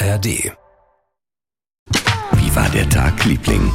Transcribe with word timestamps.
ARD. 0.00 0.52
Wie 2.36 2.54
war 2.54 2.68
der 2.70 2.88
Tag, 2.88 3.24
Liebling? 3.24 3.72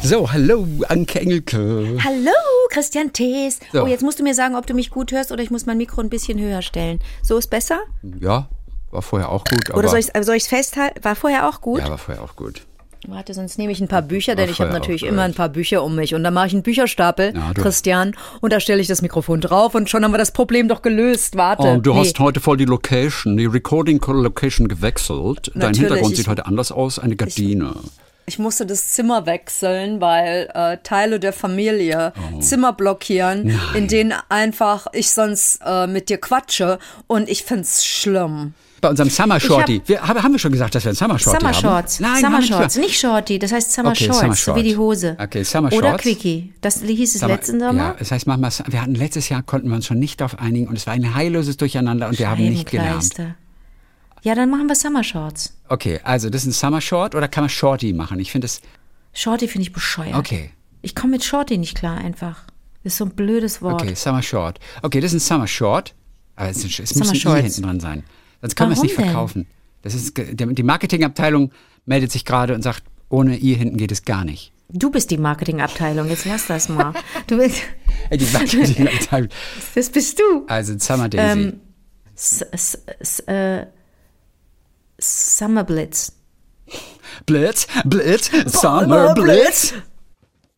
So, 0.00 0.30
hallo, 0.30 0.64
Anke 0.88 1.20
Engelke. 1.20 1.98
Hallo, 2.04 2.30
Christian 2.70 3.12
Thees. 3.12 3.58
So. 3.72 3.82
Oh, 3.82 3.86
jetzt 3.88 4.02
musst 4.02 4.20
du 4.20 4.22
mir 4.22 4.34
sagen, 4.34 4.54
ob 4.54 4.68
du 4.68 4.74
mich 4.74 4.90
gut 4.90 5.10
hörst 5.10 5.32
oder 5.32 5.42
ich 5.42 5.50
muss 5.50 5.66
mein 5.66 5.76
Mikro 5.76 6.02
ein 6.02 6.08
bisschen 6.08 6.38
höher 6.38 6.62
stellen. 6.62 7.00
So 7.20 7.36
ist 7.36 7.48
besser? 7.48 7.80
Ja, 8.20 8.48
war 8.92 9.02
vorher 9.02 9.30
auch 9.30 9.44
gut. 9.44 9.70
Aber 9.70 9.80
Oder 9.80 9.88
soll 9.88 10.36
ich 10.36 10.42
es 10.44 10.48
festhalten? 10.48 11.02
War 11.02 11.16
vorher 11.16 11.48
auch 11.48 11.60
gut? 11.62 11.80
Ja, 11.80 11.88
war 11.90 11.98
vorher 11.98 12.22
auch 12.22 12.36
gut. 12.36 12.67
Warte, 13.10 13.32
sonst 13.32 13.56
nehme 13.56 13.72
ich 13.72 13.80
ein 13.80 13.88
paar 13.88 14.02
Bücher, 14.02 14.34
denn 14.34 14.46
War 14.46 14.52
ich 14.52 14.60
habe 14.60 14.70
natürlich 14.72 15.02
immer 15.02 15.22
ein 15.22 15.32
paar 15.32 15.48
Bücher 15.48 15.82
um 15.82 15.94
mich. 15.94 16.14
Und 16.14 16.22
dann 16.24 16.34
mache 16.34 16.48
ich 16.48 16.52
einen 16.52 16.62
Bücherstapel, 16.62 17.32
Ja, 17.34 17.54
Christian, 17.54 18.14
und 18.42 18.52
da 18.52 18.60
stelle 18.60 18.82
ich 18.82 18.86
das 18.86 19.00
Mikrofon 19.00 19.40
drauf 19.40 19.74
und 19.74 19.88
schon 19.88 20.04
haben 20.04 20.10
wir 20.12 20.18
das 20.18 20.30
Problem 20.32 20.68
doch 20.68 20.82
gelöst. 20.82 21.34
Warte. 21.36 21.62
Oh, 21.62 21.76
du 21.78 21.94
nee. 21.94 22.00
hast 22.00 22.18
heute 22.18 22.40
voll 22.40 22.58
die 22.58 22.66
Location, 22.66 23.38
die 23.38 23.46
Recording-Location 23.46 24.68
gewechselt. 24.68 25.50
Dein 25.54 25.60
Natürlich, 25.70 25.78
Hintergrund 25.80 26.12
ich- 26.12 26.18
sieht 26.18 26.28
heute 26.28 26.44
anders 26.46 26.70
aus, 26.70 26.98
eine 26.98 27.16
Gardine. 27.16 27.74
Ich 28.26 28.38
musste 28.38 28.66
das 28.66 28.88
Zimmer 28.92 29.24
wechseln, 29.24 30.02
weil 30.02 30.50
äh, 30.52 30.76
Teile 30.82 31.18
der 31.18 31.32
Familie 31.32 32.12
Oh. 32.36 32.40
Zimmer 32.40 32.74
blockieren, 32.74 33.58
in 33.74 33.88
denen 33.88 34.12
einfach 34.28 34.86
ich 34.92 35.10
sonst 35.10 35.60
äh, 35.64 35.86
mit 35.86 36.10
dir 36.10 36.18
quatsche 36.18 36.78
und 37.06 37.30
ich 37.30 37.42
find's 37.44 37.86
schlimm. 37.86 38.52
Bei 38.80 38.88
unserem 38.90 39.10
Summer 39.10 39.40
Shorty. 39.40 39.82
wir, 39.86 40.00
haben, 40.06 40.32
wir 40.32 40.38
schon 40.38 40.52
gesagt, 40.52 40.74
dass 40.74 40.84
wir 40.84 40.90
einen 40.90 40.96
Summer 40.96 41.18
Shorty 41.18 41.40
Summer 41.40 41.52
haben? 41.54 41.60
Shorts. 41.60 42.00
Nein, 42.00 42.20
Summer 42.22 42.38
nicht 42.38 42.48
Shorts, 42.48 42.76
nicht 42.76 43.00
Shorty, 43.00 43.38
das 43.38 43.52
heißt 43.52 43.72
Summer 43.72 43.90
Okay, 43.90 44.04
Shorts, 44.04 44.20
Summer 44.20 44.34
so 44.36 44.54
wie 44.56 44.62
die. 44.62 44.76
Hose. 44.76 45.16
Okay, 45.20 45.42
Summer 45.42 45.72
Oder 45.72 45.88
Shorts. 45.90 46.02
Quickie. 46.04 46.52
Das 46.60 46.80
hieß 46.82 47.14
es 47.14 47.20
Summer- 47.20 47.34
letzten 47.34 47.58
Sommer. 47.60 47.78
Ja, 47.82 47.96
das 47.98 48.10
heißt, 48.12 48.26
manchmal, 48.26 48.52
wir 48.68 48.80
hatten 48.82 48.94
letztes 48.94 49.28
Jahr, 49.28 49.42
konnten 49.42 49.68
wir 49.68 49.74
uns 49.76 49.86
schon 49.86 49.98
nicht 49.98 50.20
darauf 50.20 50.38
einigen 50.38 50.68
und 50.68 50.76
es 50.76 50.86
war 50.86 50.94
ein 50.94 51.14
heilloses 51.14 51.56
Durcheinander 51.56 52.08
und 52.08 52.18
wir 52.18 52.30
haben 52.30 52.42
nicht 52.48 52.70
gelernt. 52.70 53.14
Ja, 54.22 54.34
dann 54.34 54.50
machen 54.50 54.66
wir 54.68 54.74
Summer 54.74 55.04
Shorts. 55.04 55.54
Okay, 55.68 56.00
also 56.02 56.28
das 56.30 56.42
ist 56.42 56.48
ein 56.48 56.52
Summer 56.52 56.80
Short 56.80 57.14
oder 57.14 57.28
kann 57.28 57.42
man 57.44 57.50
Shorty 57.50 57.92
machen? 57.92 58.18
Ich 58.20 58.32
finde 58.32 58.46
es, 58.46 58.60
Shorty 59.12 59.48
finde 59.48 59.62
ich 59.62 59.72
bescheuert. 59.72 60.14
okay, 60.16 60.50
Ich 60.82 60.94
komme 60.94 61.12
mit 61.12 61.24
Shorty 61.24 61.56
nicht 61.58 61.76
klar 61.76 61.96
einfach. 61.98 62.42
Das 62.84 62.92
ist 62.94 62.98
so 62.98 63.04
ein 63.06 63.10
blödes 63.10 63.60
Wort. 63.62 63.82
okay, 63.82 63.94
Summer 63.94 64.22
Short. 64.22 64.58
Okay, 64.82 65.00
das 65.00 65.12
ist 65.12 65.22
ein 65.24 65.34
Summer 65.34 65.46
Short, 65.46 65.94
aber 66.36 66.48
es, 66.50 66.64
es 66.64 66.78
muss 66.78 66.88
Summer 67.08 67.10
ein 67.10 67.14
I 67.16 67.20
Shorts. 67.20 67.42
hinten 67.42 67.62
dran 67.62 67.80
sein. 67.80 68.04
Sonst 68.40 68.56
können 68.56 68.70
wir 68.70 68.76
es 68.76 68.82
nicht 68.82 68.96
denn? 68.98 69.06
verkaufen. 69.06 69.46
Das 69.82 69.94
ist, 69.94 70.14
die 70.16 70.62
Marketingabteilung 70.62 71.52
meldet 71.86 72.12
sich 72.12 72.24
gerade 72.24 72.54
und 72.54 72.62
sagt, 72.62 72.84
ohne 73.08 73.38
I 73.38 73.54
hinten 73.54 73.76
geht 73.76 73.92
es 73.92 74.04
gar 74.04 74.24
nicht. 74.24 74.52
Du 74.70 74.90
bist 74.90 75.10
die 75.10 75.16
Marketingabteilung, 75.16 76.08
jetzt 76.08 76.26
lass 76.26 76.46
das 76.46 76.68
mal. 76.68 76.92
Du 77.26 77.38
bist, 77.38 77.62
Ey, 78.10 78.18
die 78.18 78.26
Marketingabteilung. 78.26 79.30
das 79.74 79.88
bist 79.88 80.18
du. 80.18 80.44
Also 80.46 80.78
Summer 80.78 81.08
Daisy. 81.08 81.40
Ähm, 81.40 81.60
S 82.14 82.42
S 82.42 82.74
S 82.98 83.20
äh, 83.20 83.66
Summer 84.98 85.64
Blitz. 85.64 86.12
Blitz, 87.24 87.66
Blitz, 87.84 88.30
Summer 88.46 89.14
Blitz. 89.14 89.72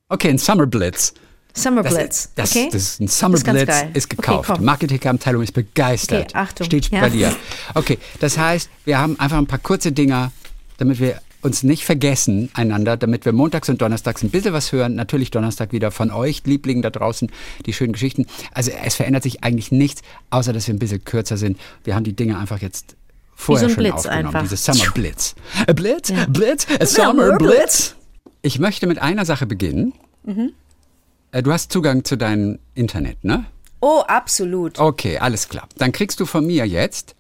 Okay, 0.08 0.30
ein 0.30 0.38
Summer 0.38 0.66
Blitz. 0.66 1.14
Summer 1.54 1.82
Das, 1.82 1.94
Blitz. 1.94 2.30
das, 2.34 2.50
okay? 2.50 2.68
das 2.72 2.82
ist 2.82 3.00
ein 3.00 3.08
Summer 3.08 3.36
ist 3.36 3.44
Blitz, 3.44 3.74
ist 3.94 4.10
gekauft. 4.10 4.50
Okay. 4.50 4.62
Marketingabteilung 4.62 5.42
ist 5.42 5.52
begeistert. 5.52 6.30
Okay, 6.30 6.38
Achtung. 6.38 6.66
Steht 6.66 6.90
Ja. 6.90 7.00
bei 7.00 7.10
dir. 7.10 7.34
Okay, 7.74 7.98
das 8.20 8.38
heißt, 8.38 8.70
wir 8.84 8.98
haben 8.98 9.18
einfach 9.18 9.38
ein 9.38 9.46
paar 9.46 9.58
kurze 9.58 9.92
Dinger, 9.92 10.32
damit 10.78 11.00
wir 11.00 11.20
uns 11.42 11.62
nicht 11.62 11.84
vergessen 11.86 12.50
einander, 12.52 12.98
damit 12.98 13.24
wir 13.24 13.32
montags 13.32 13.68
und 13.70 13.80
donnerstags 13.80 14.22
ein 14.22 14.28
bisschen 14.30 14.52
was 14.52 14.72
hören. 14.72 14.94
Natürlich 14.94 15.30
Donnerstag 15.30 15.72
wieder 15.72 15.90
von 15.90 16.10
euch, 16.10 16.42
Lieblingen 16.44 16.82
da 16.82 16.90
draußen, 16.90 17.30
die 17.64 17.72
schönen 17.72 17.94
Geschichten. 17.94 18.26
Also 18.52 18.70
es 18.84 18.94
verändert 18.96 19.22
sich 19.22 19.42
eigentlich 19.42 19.72
nichts, 19.72 20.02
außer 20.28 20.52
dass 20.52 20.66
wir 20.66 20.74
ein 20.74 20.78
bisschen 20.78 21.02
kürzer 21.04 21.38
sind. 21.38 21.58
Wir 21.84 21.94
haben 21.94 22.04
die 22.04 22.12
Dinge 22.12 22.38
einfach 22.38 22.60
jetzt 22.60 22.94
vorher 23.34 23.68
so 23.68 23.72
ein 23.72 23.74
schon 23.74 23.84
Blitz 23.84 23.94
aufgenommen. 24.06 24.26
einfach. 24.26 24.42
Diese 24.42 24.56
Summer 24.58 24.90
Blitz. 24.92 25.34
A 25.66 25.72
Blitz, 25.72 26.12
Blitz, 26.28 26.66
a 26.78 26.84
Summer 26.84 27.38
Blitz. 27.38 27.94
Ich 28.42 28.58
möchte 28.58 28.86
mit 28.86 28.98
einer 29.00 29.24
Sache 29.24 29.46
beginnen. 29.46 29.94
Mhm. 30.24 30.52
Äh, 31.32 31.42
Du 31.42 31.52
hast 31.52 31.72
Zugang 31.72 32.04
zu 32.04 32.16
deinem 32.16 32.58
Internet, 32.74 33.24
ne? 33.24 33.44
Oh, 33.80 34.02
absolut. 34.06 34.78
Okay, 34.78 35.18
alles 35.18 35.48
klar. 35.48 35.68
Dann 35.78 35.92
kriegst 35.92 36.20
du 36.20 36.26
von 36.26 36.46
mir 36.46 36.66
jetzt. 36.66 37.14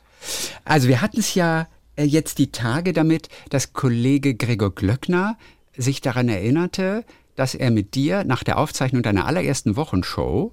Also 0.64 0.88
wir 0.88 1.00
hatten 1.00 1.20
es 1.20 1.34
ja 1.34 1.68
äh, 1.96 2.04
jetzt 2.04 2.38
die 2.38 2.52
Tage 2.52 2.92
damit, 2.92 3.28
dass 3.48 3.72
Kollege 3.72 4.34
Gregor 4.34 4.74
Glöckner 4.74 5.38
sich 5.76 6.00
daran 6.00 6.28
erinnerte, 6.28 7.04
dass 7.36 7.54
er 7.54 7.70
mit 7.70 7.94
dir 7.94 8.24
nach 8.24 8.44
der 8.44 8.58
Aufzeichnung 8.58 9.02
deiner 9.02 9.24
allerersten 9.26 9.76
Wochenshow 9.76 10.52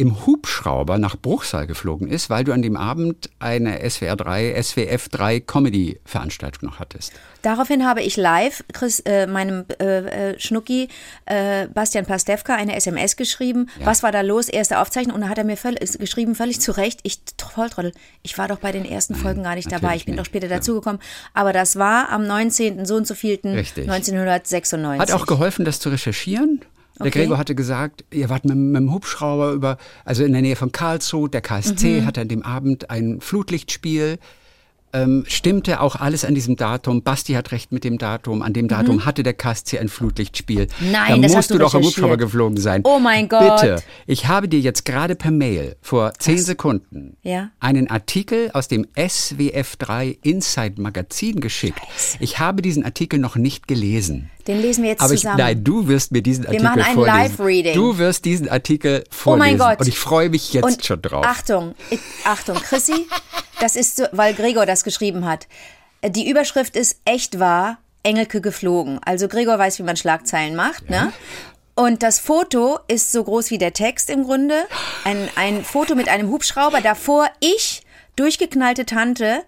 im 0.00 0.24
Hubschrauber 0.24 0.96
nach 0.96 1.14
Bruchsal 1.14 1.66
geflogen 1.66 2.08
ist, 2.08 2.30
weil 2.30 2.42
du 2.42 2.52
an 2.52 2.62
dem 2.62 2.74
Abend 2.74 3.28
eine 3.38 3.78
SWR 3.88 4.16
3, 4.16 4.62
SWF 4.62 5.10
3 5.10 5.40
Comedy-Veranstaltung 5.40 6.70
noch 6.70 6.78
hattest. 6.78 7.12
Daraufhin 7.42 7.86
habe 7.86 8.00
ich 8.00 8.16
live 8.16 8.64
Chris, 8.72 9.00
äh, 9.00 9.26
meinem 9.26 9.66
äh, 9.78 10.30
äh, 10.30 10.40
Schnucki 10.40 10.88
äh, 11.26 11.66
Bastian 11.68 12.06
Pastewka 12.06 12.54
eine 12.54 12.76
SMS 12.76 13.16
geschrieben. 13.16 13.68
Was 13.84 14.02
war 14.02 14.10
da 14.10 14.22
los? 14.22 14.48
Erste 14.48 14.78
Aufzeichnung. 14.78 15.16
Und 15.16 15.20
da 15.20 15.28
hat 15.28 15.36
er 15.36 15.44
mir 15.44 15.58
völ 15.58 15.74
geschrieben, 15.74 16.34
völlig 16.34 16.60
zu 16.62 16.72
Recht, 16.72 17.00
ich 17.02 17.20
Volltrottel, 17.38 17.92
ich 18.22 18.38
war 18.38 18.48
doch 18.48 18.58
bei 18.58 18.72
den 18.72 18.86
ersten 18.86 19.14
Folgen 19.14 19.42
gar 19.42 19.54
nicht 19.54 19.70
dabei. 19.70 19.96
Ich 19.96 20.06
bin 20.06 20.14
nicht. 20.14 20.20
doch 20.20 20.26
später 20.26 20.48
dazugekommen. 20.48 21.00
Aber 21.34 21.52
das 21.52 21.76
war 21.76 22.08
am 22.08 22.26
19. 22.26 22.86
so 22.86 22.96
und 22.96 23.06
so 23.06 23.14
vielten 23.14 23.52
Richtig. 23.52 23.84
1996. 23.90 25.00
Hat 25.00 25.12
auch 25.12 25.26
geholfen, 25.26 25.66
das 25.66 25.78
zu 25.78 25.90
recherchieren. 25.90 26.62
Der 27.00 27.06
Okay. 27.08 27.20
Gregor 27.22 27.38
hatte 27.38 27.54
gesagt, 27.54 28.04
ihr 28.12 28.28
wart 28.28 28.44
mit, 28.44 28.56
mit 28.56 28.76
dem 28.80 28.92
Hubschrauber 28.92 29.52
über, 29.52 29.78
also 30.04 30.22
in 30.24 30.32
der 30.32 30.42
Nähe 30.42 30.56
von 30.56 30.70
Karlsruhe, 30.70 31.28
der 31.28 31.40
KSC 31.40 32.00
Mhm. 32.02 32.06
hatte 32.06 32.20
an 32.20 32.28
dem 32.28 32.42
Abend 32.42 32.90
ein 32.90 33.20
Flutlichtspiel. 33.20 34.18
Ähm, 34.92 35.24
stimmte 35.28 35.80
auch 35.82 35.94
alles 35.94 36.24
an 36.24 36.34
diesem 36.34 36.56
Datum. 36.56 37.04
Basti 37.04 37.34
hat 37.34 37.52
recht 37.52 37.70
mit 37.70 37.84
dem 37.84 37.96
Datum. 37.96 38.42
An 38.42 38.52
dem 38.52 38.66
Datum 38.66 39.04
hatte 39.04 39.22
der 39.22 39.34
KSC 39.34 39.78
ein 39.78 39.88
Flutlichtspiel. 39.88 40.66
Mhm. 40.80 40.90
Nein, 40.90 41.08
da 41.08 41.14
das 41.14 41.20
musst 41.22 41.36
hast 41.36 41.50
du 41.50 41.54
du 41.54 41.60
doch 41.60 41.74
im. 41.76 41.84
Hubschrauber 41.84 42.16
geflogen 42.16 42.56
sein. 42.58 42.80
Oh 42.82 42.98
mein 42.98 43.28
Gott. 43.28 43.60
Bitte, 43.60 43.82
ich 44.08 44.26
habe 44.26 44.48
dir 44.48 44.58
jetzt 44.58 44.84
gerade 44.84 45.14
per 45.14 45.30
Mail 45.30 45.76
vor 45.80 46.12
zehn 46.18 46.38
Sekunden 46.38 47.16
Ja. 47.22 47.50
einen 47.60 47.88
Artikel 47.88 48.50
aus 48.52 48.66
dem 48.66 48.84
SWF3 48.96 50.18
Inside 50.22 50.80
Magazin 50.82 51.40
geschickt. 51.40 51.80
Ich 52.18 52.40
habe 52.40 52.60
diesen 52.60 52.84
Artikel 52.84 53.20
noch 53.20 53.36
nicht 53.36 53.68
gelesen. 53.68 54.28
Den 54.50 54.60
lesen 54.62 54.82
wir 54.82 54.90
jetzt 54.90 55.00
Aber 55.02 55.12
ich, 55.14 55.20
zusammen. 55.20 55.38
nein, 55.38 55.62
du 55.62 55.86
wirst 55.86 56.10
mir 56.10 56.22
diesen 56.22 56.44
Artikel 56.44 56.64
machen 56.64 56.82
ein 56.82 56.94
vorlesen. 56.94 57.16
Live-Reading. 57.18 57.74
Du 57.74 57.98
wirst 57.98 58.24
diesen 58.24 58.48
Artikel 58.48 59.04
Oh 59.06 59.12
vorlesen. 59.14 59.38
mein 59.38 59.58
Gott. 59.58 59.80
Und 59.80 59.86
ich 59.86 59.98
freue 59.98 60.28
mich 60.28 60.52
jetzt 60.52 60.64
Und 60.64 60.84
schon 60.84 61.00
drauf. 61.00 61.24
Achtung, 61.24 61.74
ich, 61.90 62.00
Achtung, 62.24 62.56
Chrissy, 62.56 63.06
das 63.60 63.76
ist 63.76 63.96
so, 63.96 64.04
weil 64.12 64.34
Gregor 64.34 64.66
das 64.66 64.82
geschrieben 64.82 65.24
hat. 65.24 65.46
Die 66.04 66.28
Überschrift 66.28 66.74
ist 66.76 66.96
echt 67.04 67.38
wahr, 67.38 67.78
Engelke 68.02 68.40
geflogen. 68.40 68.98
Also 69.04 69.28
Gregor 69.28 69.58
weiß, 69.58 69.78
wie 69.78 69.82
man 69.84 69.96
Schlagzeilen 69.96 70.56
macht, 70.56 70.90
ne? 70.90 71.12
Und 71.76 72.02
das 72.02 72.18
Foto 72.18 72.78
ist 72.88 73.12
so 73.12 73.22
groß 73.22 73.50
wie 73.50 73.58
der 73.58 73.72
Text 73.72 74.10
im 74.10 74.24
Grunde. 74.24 74.64
Ein, 75.04 75.28
ein 75.36 75.64
Foto 75.64 75.94
mit 75.94 76.08
einem 76.08 76.28
Hubschrauber. 76.30 76.80
Davor 76.80 77.28
ich, 77.38 77.82
durchgeknallte 78.16 78.84
Tante, 78.84 79.44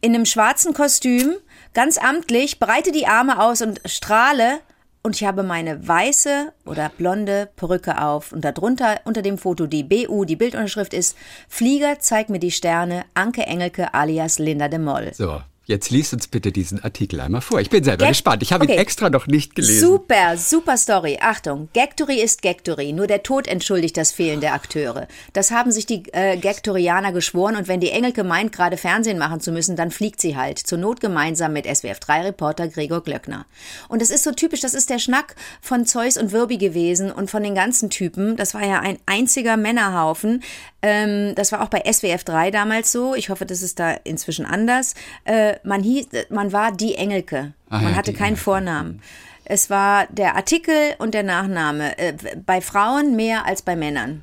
in 0.00 0.14
einem 0.14 0.24
schwarzen 0.24 0.72
Kostüm, 0.74 1.34
ganz 1.76 1.98
amtlich, 1.98 2.58
breite 2.58 2.90
die 2.90 3.06
Arme 3.06 3.38
aus 3.38 3.60
und 3.60 3.82
strahle. 3.84 4.60
Und 5.02 5.14
ich 5.14 5.24
habe 5.24 5.42
meine 5.42 5.86
weiße 5.86 6.52
oder 6.64 6.88
blonde 6.88 7.50
Perücke 7.54 8.02
auf. 8.02 8.32
Und 8.32 8.44
darunter, 8.44 9.00
unter 9.04 9.20
dem 9.20 9.36
Foto, 9.36 9.66
die 9.66 9.84
BU, 9.84 10.24
die 10.24 10.36
Bildunterschrift 10.36 10.94
ist 10.94 11.16
Flieger, 11.48 12.00
zeig 12.00 12.30
mir 12.30 12.40
die 12.40 12.50
Sterne, 12.50 13.04
Anke 13.12 13.42
Engelke 13.42 13.92
alias 13.92 14.38
Linda 14.38 14.68
de 14.68 14.78
Moll. 14.78 15.12
So, 15.12 15.42
jetzt 15.66 15.90
liest 15.90 16.12
uns 16.14 16.26
bitte 16.26 16.50
diesen 16.52 16.82
Artikel 16.82 17.20
einmal 17.20 17.40
vor. 17.42 17.60
Ich 17.60 17.70
bin 17.70 17.84
selber 17.84 18.04
Gag- 18.06 18.08
gespannt. 18.14 18.42
Ich 18.42 18.52
habe 18.52 18.64
ihn 18.64 18.70
Okay. 18.70 18.80
extra 18.80 19.10
noch 19.10 19.26
nicht 19.26 19.54
gelesen. 19.54 19.86
Super, 19.86 20.36
super 20.36 20.76
Story. 20.76 21.18
Achtung, 21.20 21.68
Gagtory 21.74 22.20
ist 22.20 22.40
Gagtory. 22.42 22.92
Nur 22.92 23.06
der 23.06 23.22
Tod 23.22 23.46
entschuldigt 23.46 23.96
das 23.96 24.12
Fehlen 24.12 24.40
der 24.40 24.54
Akteure. 24.54 25.06
Das 25.32 25.50
haben 25.50 25.70
sich 25.72 25.86
die 25.86 26.04
äh, 26.12 26.36
Gagtorianer 26.38 27.12
geschworen 27.12 27.56
und 27.56 27.68
wenn 27.68 27.80
die 27.80 27.90
Engelke 27.90 28.24
meint, 28.24 28.52
gerade 28.52 28.76
Fernsehen 28.76 29.18
machen 29.18 29.40
zu 29.40 29.52
müssen, 29.52 29.76
dann 29.76 29.90
fliegt 29.90 30.20
sie 30.20 30.36
halt. 30.36 30.58
Zur 30.58 30.78
Not 30.78 31.00
gemeinsam 31.00 31.52
mit 31.52 31.66
SWF3-Reporter 31.66 32.68
Gregor 32.68 33.02
Glöckner. 33.02 33.46
Und 33.88 34.00
das 34.02 34.10
ist 34.10 34.24
so 34.24 34.32
typisch, 34.32 34.60
das 34.60 34.74
ist 34.74 34.88
der 34.90 34.98
Schnack 34.98 35.34
von 35.60 35.84
Zeus 35.86 36.16
und 36.16 36.32
Wirbi 36.32 36.58
gewesen 36.58 37.10
und 37.12 37.30
von 37.30 37.42
den 37.42 37.54
ganzen 37.54 37.90
Typen. 37.90 38.36
Das 38.36 38.54
war 38.54 38.64
ja 38.64 38.80
ein 38.80 38.98
einziger 39.06 39.56
Männerhaufen. 39.56 40.42
Ähm, 40.86 41.34
das 41.34 41.50
war 41.52 41.62
auch 41.62 41.68
bei 41.68 41.82
SWF3 41.84 42.50
damals 42.52 42.92
so. 42.92 43.14
Ich 43.14 43.28
hoffe, 43.28 43.44
das 43.44 43.60
ist 43.62 43.78
da 43.80 43.92
inzwischen 44.04 44.46
anders. 44.46 44.94
Äh, 45.24 45.56
man 45.64 45.82
hieß, 45.82 46.06
man 46.30 46.52
war 46.52 46.70
die 46.70 46.94
Engelke. 46.94 47.52
Ah 47.70 47.80
man 47.80 47.90
ja, 47.92 47.96
hatte 47.96 48.12
keinen 48.12 48.28
Engelke. 48.34 48.42
Vornamen. 48.44 49.02
Es 49.44 49.68
war 49.70 50.06
der 50.10 50.36
Artikel 50.36 50.74
und 50.98 51.14
der 51.14 51.22
Nachname. 51.24 51.98
Äh, 51.98 52.14
bei 52.44 52.60
Frauen 52.60 53.16
mehr 53.16 53.46
als 53.46 53.62
bei 53.62 53.74
Männern. 53.74 54.22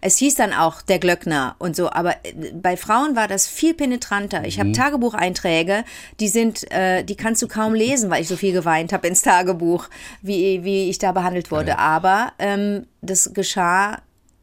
Es 0.00 0.16
hieß 0.18 0.36
dann 0.36 0.52
auch 0.52 0.80
der 0.82 1.00
Glöckner 1.00 1.56
und 1.58 1.74
so, 1.74 1.90
aber 1.90 2.12
äh, 2.24 2.32
bei 2.54 2.76
Frauen 2.76 3.16
war 3.16 3.26
das 3.26 3.48
viel 3.48 3.74
penetranter. 3.74 4.44
Ich 4.44 4.56
Mhm. 4.56 4.60
habe 4.60 4.72
Tagebucheinträge, 4.72 5.84
die 6.20 6.28
sind, 6.28 6.70
äh, 6.70 7.02
die 7.02 7.16
kannst 7.16 7.42
du 7.42 7.48
kaum 7.48 7.74
lesen, 7.74 8.08
weil 8.10 8.22
ich 8.22 8.28
so 8.28 8.36
viel 8.36 8.52
geweint 8.52 8.92
habe 8.92 9.08
ins 9.08 9.22
Tagebuch, 9.22 9.88
wie, 10.22 10.62
wie 10.62 10.88
ich 10.88 10.98
da 10.98 11.10
behandelt 11.10 11.50
wurde. 11.50 11.78
Aber 11.80 12.32
ähm, 12.38 12.86
das 13.02 13.32
geschah 13.34 13.98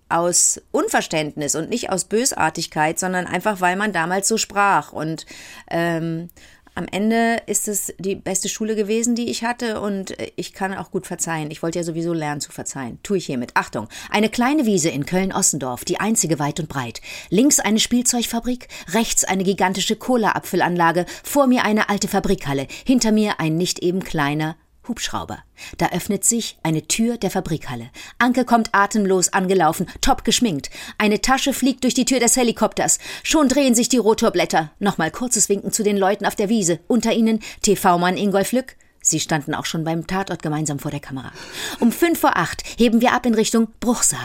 aus 0.10 0.62
Unverständnis 0.72 1.56
und 1.56 1.70
nicht 1.70 1.90
aus 1.90 2.06
Bösartigkeit, 2.06 3.00
sondern 3.00 3.26
einfach, 3.26 3.62
weil 3.62 3.76
man 3.76 3.92
damals 3.92 4.28
so 4.28 4.38
sprach. 4.38 4.92
Und 4.92 5.26
ähm, 5.70 6.30
am 6.78 6.88
Ende 6.92 7.42
ist 7.48 7.70
es 7.70 7.94
die 8.00 8.16
beste 8.16 8.50
Schule 8.50 8.76
gewesen, 8.76 9.16
die 9.16 9.30
ich 9.30 9.46
hatte 9.46 9.80
und 9.80 10.20
äh, 10.20 10.32
ich 10.36 10.52
kann 10.52 10.74
auch 10.74 10.92
gut 10.92 11.08
verzeihen. 11.08 11.50
Ich 11.50 11.64
wollte 11.64 11.80
ja 11.80 11.84
sowieso 11.84 12.12
lernen 12.12 12.42
zu 12.42 12.52
verzeihen. 12.52 13.00
Tue 13.02 13.18
ich 13.18 13.26
hiermit. 13.26 13.52
Achtung, 13.54 13.88
eine 14.10 14.30
kleine 14.30 14.66
Wiese 14.66 14.90
in 14.90 15.06
Köln-Ossendorf, 15.06 15.86
die 15.86 16.02
einzige 16.02 16.38
weit 16.38 16.60
und 16.60 16.68
breit. 16.68 17.02
Links 17.30 17.62
eine 17.62 17.80
Spielzeugfabrik, 17.80 18.68
rechts 18.92 19.24
eine 19.24 19.46
gigantische 19.46 19.96
Cola-Apfelanlage, 19.96 21.06
vor 21.24 21.48
mir 21.48 21.64
eine 21.64 21.88
alte 21.88 22.10
Fabrikhalle, 22.10 22.68
hinter 22.86 23.14
mir 23.14 23.40
ein 23.40 23.56
nicht 23.56 23.80
eben 23.80 24.04
kleiner 24.04 24.58
Hubschrauber. 24.88 25.40
Da 25.78 25.90
öffnet 25.90 26.24
sich 26.24 26.58
eine 26.64 26.88
Tür 26.88 27.18
der 27.18 27.32
Fabrikhalle. 27.32 27.90
Anke 28.20 28.46
kommt 28.46 28.70
atemlos 28.74 29.34
angelaufen, 29.34 29.88
top 30.02 30.24
geschminkt. 30.24 30.70
Eine 30.98 31.22
Tasche 31.22 31.54
fliegt 31.54 31.84
durch 31.84 31.94
die 31.94 32.06
Tür 32.06 32.20
des 32.20 32.36
Helikopters. 32.36 33.00
Schon 33.24 33.50
drehen 33.50 33.76
sich 33.76 33.90
die 33.90 33.98
Rotorblätter. 33.98 34.72
Nochmal 34.80 35.12
kurzes 35.12 35.50
Winken 35.50 35.72
zu 35.72 35.84
den 35.84 35.98
Leuten 35.98 36.26
auf 36.26 36.36
der 36.36 36.50
Wiese. 36.50 36.80
Unter 36.88 37.14
ihnen 37.14 37.40
TV-Mann 37.62 38.18
Ingolf 38.18 38.52
Lück. 38.52 38.76
Sie 39.06 39.20
standen 39.20 39.54
auch 39.54 39.66
schon 39.66 39.84
beim 39.84 40.08
Tatort 40.08 40.42
gemeinsam 40.42 40.80
vor 40.80 40.90
der 40.90 41.00
Kamera. 41.00 41.32
Um 41.80 41.92
fünf 41.92 42.20
vor 42.20 42.38
acht 42.38 42.64
heben 42.78 43.02
wir 43.02 43.14
ab 43.14 43.28
in 43.28 43.36
Richtung 43.36 43.68
Bruchsal. 43.80 44.20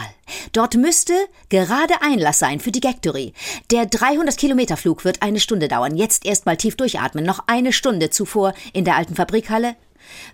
Dort 0.53 0.75
müsste 0.75 1.13
gerade 1.49 1.93
Einlass 2.01 2.39
sein 2.39 2.59
für 2.59 2.71
die 2.71 2.79
Gagtory. 2.79 3.33
Der 3.69 3.85
300 3.85 4.35
Kilometer 4.37 4.77
Flug 4.77 5.05
wird 5.05 5.21
eine 5.21 5.39
Stunde 5.39 5.67
dauern. 5.67 5.97
Jetzt 5.97 6.25
erstmal 6.25 6.57
tief 6.57 6.77
durchatmen. 6.77 7.23
Noch 7.23 7.43
eine 7.45 7.73
Stunde 7.73 8.09
zuvor 8.09 8.55
in 8.73 8.83
der 8.83 8.95
alten 8.95 9.13
Fabrikhalle 9.13 9.75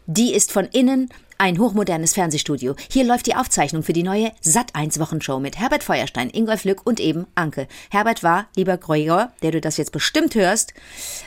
die 0.05 0.33
ist 0.33 0.51
von 0.51 0.65
innen 0.65 1.09
ein 1.37 1.59
hochmodernes 1.59 2.13
Fernsehstudio. 2.13 2.75
Hier 2.91 3.03
läuft 3.03 3.27
die 3.27 3.35
Aufzeichnung 3.35 3.83
für 3.83 3.93
die 3.93 4.03
neue 4.03 4.31
Sat1 4.43 4.99
Wochenshow 4.99 5.39
mit 5.39 5.59
Herbert 5.59 5.83
Feuerstein, 5.83 6.29
Ingolf 6.29 6.63
Lück 6.63 6.81
und 6.83 6.99
eben 6.99 7.27
Anke. 7.35 7.67
Herbert 7.91 8.23
war, 8.23 8.47
lieber 8.55 8.77
Gregor, 8.77 9.31
der 9.43 9.51
du 9.51 9.61
das 9.61 9.77
jetzt 9.77 9.91
bestimmt 9.91 10.35
hörst, 10.35 10.73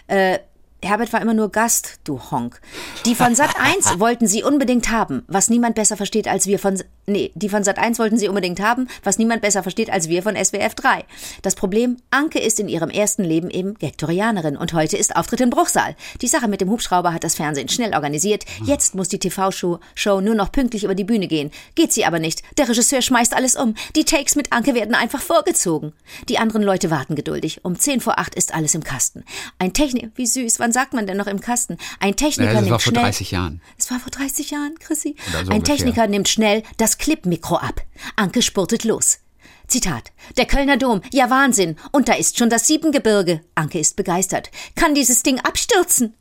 äh, 0.08 0.38
Herbert 0.82 1.12
war 1.12 1.20
immer 1.20 1.34
nur 1.34 1.50
Gast, 1.50 2.00
du 2.04 2.18
Honk. 2.30 2.60
Die 3.04 3.14
von 3.14 3.34
Sat 3.34 3.54
1 3.60 3.98
wollten 3.98 4.26
sie 4.26 4.42
unbedingt 4.42 4.90
haben, 4.90 5.24
was 5.28 5.50
niemand 5.50 5.74
besser 5.74 5.96
versteht 5.96 6.26
als 6.26 6.46
wir 6.46 6.58
von 6.58 6.82
Nee, 7.10 7.32
die 7.34 7.48
von 7.48 7.64
Sat 7.64 7.78
1 7.78 7.98
wollten 7.98 8.18
sie 8.18 8.28
unbedingt 8.28 8.60
haben, 8.60 8.86
was 9.02 9.18
niemand 9.18 9.42
besser 9.42 9.64
versteht 9.64 9.90
als 9.90 10.08
wir 10.08 10.22
von 10.22 10.36
SWF 10.36 10.76
3. 10.76 11.04
Das 11.42 11.56
Problem, 11.56 11.96
Anke 12.10 12.38
ist 12.38 12.60
in 12.60 12.68
ihrem 12.68 12.88
ersten 12.88 13.24
Leben 13.24 13.50
eben 13.50 13.74
Gektorianerin 13.74 14.56
und 14.56 14.72
heute 14.74 14.96
ist 14.96 15.16
Auftritt 15.16 15.40
in 15.40 15.50
Bruchsal. 15.50 15.96
Die 16.22 16.28
Sache 16.28 16.46
mit 16.46 16.60
dem 16.60 16.70
Hubschrauber 16.70 17.12
hat 17.12 17.24
das 17.24 17.34
Fernsehen 17.34 17.68
schnell 17.68 17.94
organisiert. 17.94 18.44
Jetzt 18.64 18.94
muss 18.94 19.08
die 19.08 19.18
TV-Show 19.18 19.80
Show 19.96 20.20
nur 20.20 20.36
noch 20.36 20.52
pünktlich 20.52 20.84
über 20.84 20.94
die 20.94 21.02
Bühne 21.02 21.26
gehen. 21.26 21.50
Geht 21.74 21.92
sie 21.92 22.04
aber 22.04 22.20
nicht. 22.20 22.42
Der 22.58 22.68
Regisseur 22.68 23.02
schmeißt 23.02 23.34
alles 23.34 23.56
um. 23.56 23.74
Die 23.96 24.04
Takes 24.04 24.36
mit 24.36 24.52
Anke 24.52 24.74
werden 24.74 24.94
einfach 24.94 25.20
vorgezogen. 25.20 25.92
Die 26.28 26.38
anderen 26.38 26.62
Leute 26.62 26.90
warten 26.90 27.16
geduldig. 27.16 27.64
Um 27.64 27.76
10 27.76 28.00
vor 28.00 28.20
8 28.20 28.36
ist 28.36 28.54
alles 28.54 28.76
im 28.76 28.84
Kasten. 28.84 29.24
Ein 29.58 29.72
Techniker, 29.72 30.08
wie 30.14 30.26
süß, 30.26 30.60
wann 30.60 30.70
sagt 30.72 30.92
man 30.92 31.08
denn 31.08 31.16
noch 31.16 31.26
im 31.26 31.40
Kasten? 31.40 31.76
Ein 31.98 32.14
Techniker 32.14 32.52
naja, 32.52 32.60
das 32.60 32.62
nimmt 32.62 32.72
war 32.72 32.78
vor 32.78 32.92
schnell. 32.92 33.02
30 33.02 33.30
Jahren. 33.32 33.60
Es 33.78 33.90
war 33.90 33.98
vor 33.98 34.10
30 34.10 34.50
Jahren, 34.50 34.78
Chrissy. 34.78 35.16
So 35.30 35.38
Ein 35.38 35.46
ungefähr. 35.46 35.76
Techniker 35.76 36.06
nimmt 36.06 36.28
schnell 36.28 36.62
das 36.76 36.98
Clipmikro 37.00 37.56
ab. 37.56 37.82
Anke 38.14 38.42
spurtet 38.42 38.84
los. 38.84 39.18
Zitat. 39.66 40.12
Der 40.36 40.46
Kölner 40.46 40.76
Dom. 40.76 41.00
Ja, 41.12 41.30
Wahnsinn. 41.30 41.76
Und 41.92 42.08
da 42.08 42.12
ist 42.12 42.38
schon 42.38 42.50
das 42.50 42.66
Siebengebirge. 42.66 43.40
Anke 43.54 43.78
ist 43.78 43.96
begeistert. 43.96 44.50
Kann 44.76 44.94
dieses 44.94 45.22
Ding 45.22 45.40
abstürzen? 45.40 46.14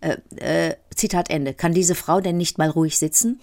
Äh, 0.00 0.16
äh, 0.36 0.76
Zitat 0.94 1.28
Ende. 1.30 1.54
Kann 1.54 1.74
diese 1.74 1.94
Frau 1.94 2.20
denn 2.20 2.38
nicht 2.38 2.56
mal 2.56 2.70
ruhig 2.70 2.98
sitzen? 2.98 3.40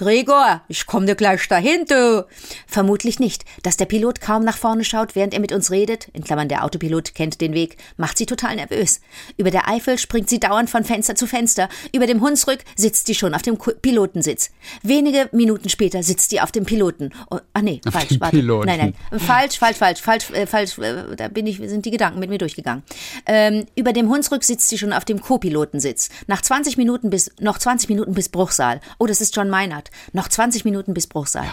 Gregor, 0.00 0.62
ich 0.66 0.86
komm 0.86 1.04
dir 1.04 1.14
gleich 1.14 1.46
dahin, 1.46 1.84
du. 1.84 2.26
Vermutlich 2.66 3.20
nicht. 3.20 3.44
Dass 3.62 3.76
der 3.76 3.84
Pilot 3.84 4.22
kaum 4.22 4.44
nach 4.44 4.56
vorne 4.56 4.82
schaut, 4.82 5.14
während 5.14 5.34
er 5.34 5.40
mit 5.40 5.52
uns 5.52 5.70
redet, 5.70 6.08
in 6.14 6.24
Klammern 6.24 6.48
der 6.48 6.64
Autopilot 6.64 7.14
kennt 7.14 7.42
den 7.42 7.52
Weg, 7.52 7.76
macht 7.98 8.16
sie 8.16 8.24
total 8.24 8.56
nervös. 8.56 9.02
Über 9.36 9.50
der 9.50 9.68
Eifel 9.68 9.98
springt 9.98 10.30
sie 10.30 10.40
dauernd 10.40 10.70
von 10.70 10.84
Fenster 10.84 11.16
zu 11.16 11.26
Fenster. 11.26 11.68
Über 11.94 12.06
dem 12.06 12.22
Hunsrück 12.22 12.60
sitzt 12.76 13.08
sie 13.08 13.14
schon 13.14 13.34
auf 13.34 13.42
dem 13.42 13.58
Pilotensitz. 13.58 14.52
Wenige 14.82 15.28
Minuten 15.32 15.68
später 15.68 16.02
sitzt 16.02 16.30
sie 16.30 16.40
auf 16.40 16.50
dem 16.50 16.64
Piloten. 16.64 17.12
Oh, 17.30 17.40
ach 17.52 17.60
nee, 17.60 17.82
Auf 17.86 17.92
falsch, 17.92 18.18
warte. 18.20 18.38
Piloten. 18.38 18.68
Nein, 18.68 18.94
nein. 19.10 19.20
Falsch, 19.20 19.58
falsch, 19.58 19.76
falsch, 19.76 20.00
falsch, 20.00 20.30
äh, 20.30 20.46
falsch. 20.46 20.78
Äh, 20.78 21.14
da 21.14 21.28
bin 21.28 21.46
ich, 21.46 21.58
sind 21.58 21.84
die 21.84 21.90
Gedanken 21.90 22.20
mit 22.20 22.30
mir 22.30 22.38
durchgegangen. 22.38 22.84
Ähm, 23.26 23.66
über 23.76 23.92
dem 23.92 24.08
Hunsrück 24.08 24.44
sitzt 24.44 24.70
sie 24.70 24.78
schon 24.78 24.94
auf 24.94 25.04
dem 25.04 25.20
Co-Pilotensitz. 25.20 26.08
Nach 26.26 26.40
20 26.40 26.78
Minuten 26.78 27.10
bis, 27.10 27.30
noch 27.38 27.58
20 27.58 27.90
Minuten 27.90 28.14
bis 28.14 28.30
Bruchsal. 28.30 28.80
Oh, 28.98 29.06
das 29.06 29.20
ist 29.20 29.36
John 29.36 29.50
Meinert. 29.50 29.89
Noch 30.12 30.28
20 30.28 30.64
Minuten 30.64 30.94
bis 30.94 31.06
Bruchsal. 31.06 31.46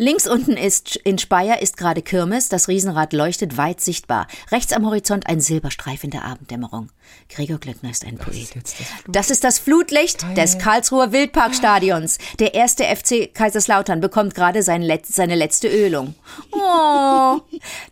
Links 0.00 0.28
unten 0.28 0.52
ist, 0.52 0.94
in 0.94 1.18
Speyer 1.18 1.60
ist 1.60 1.76
gerade 1.76 2.02
Kirmes. 2.02 2.48
Das 2.48 2.68
Riesenrad 2.68 3.12
leuchtet 3.12 3.56
weit 3.56 3.80
sichtbar. 3.80 4.28
Rechts 4.52 4.72
am 4.72 4.86
Horizont 4.86 5.26
ein 5.26 5.40
Silberstreif 5.40 6.04
in 6.04 6.10
der 6.10 6.24
Abenddämmerung. 6.24 6.90
Gregor 7.28 7.58
Glöckner 7.58 7.90
ist 7.90 8.04
ein 8.04 8.16
Poet. 8.16 8.36
ist 8.36 8.56
das 8.56 8.74
Das 9.08 9.30
ist 9.30 9.42
das 9.42 9.58
Flutlicht 9.58 10.24
des 10.36 10.58
Karlsruher 10.58 11.10
Wildparkstadions. 11.10 12.18
Der 12.38 12.54
erste 12.54 12.84
FC 12.84 13.34
Kaiserslautern 13.34 14.00
bekommt 14.00 14.36
gerade 14.36 14.62
sein 14.62 14.82
Let 14.82 15.04
seine 15.06 15.34
letzte 15.34 15.66
Ölung. 15.68 16.14
Oh. 16.52 17.40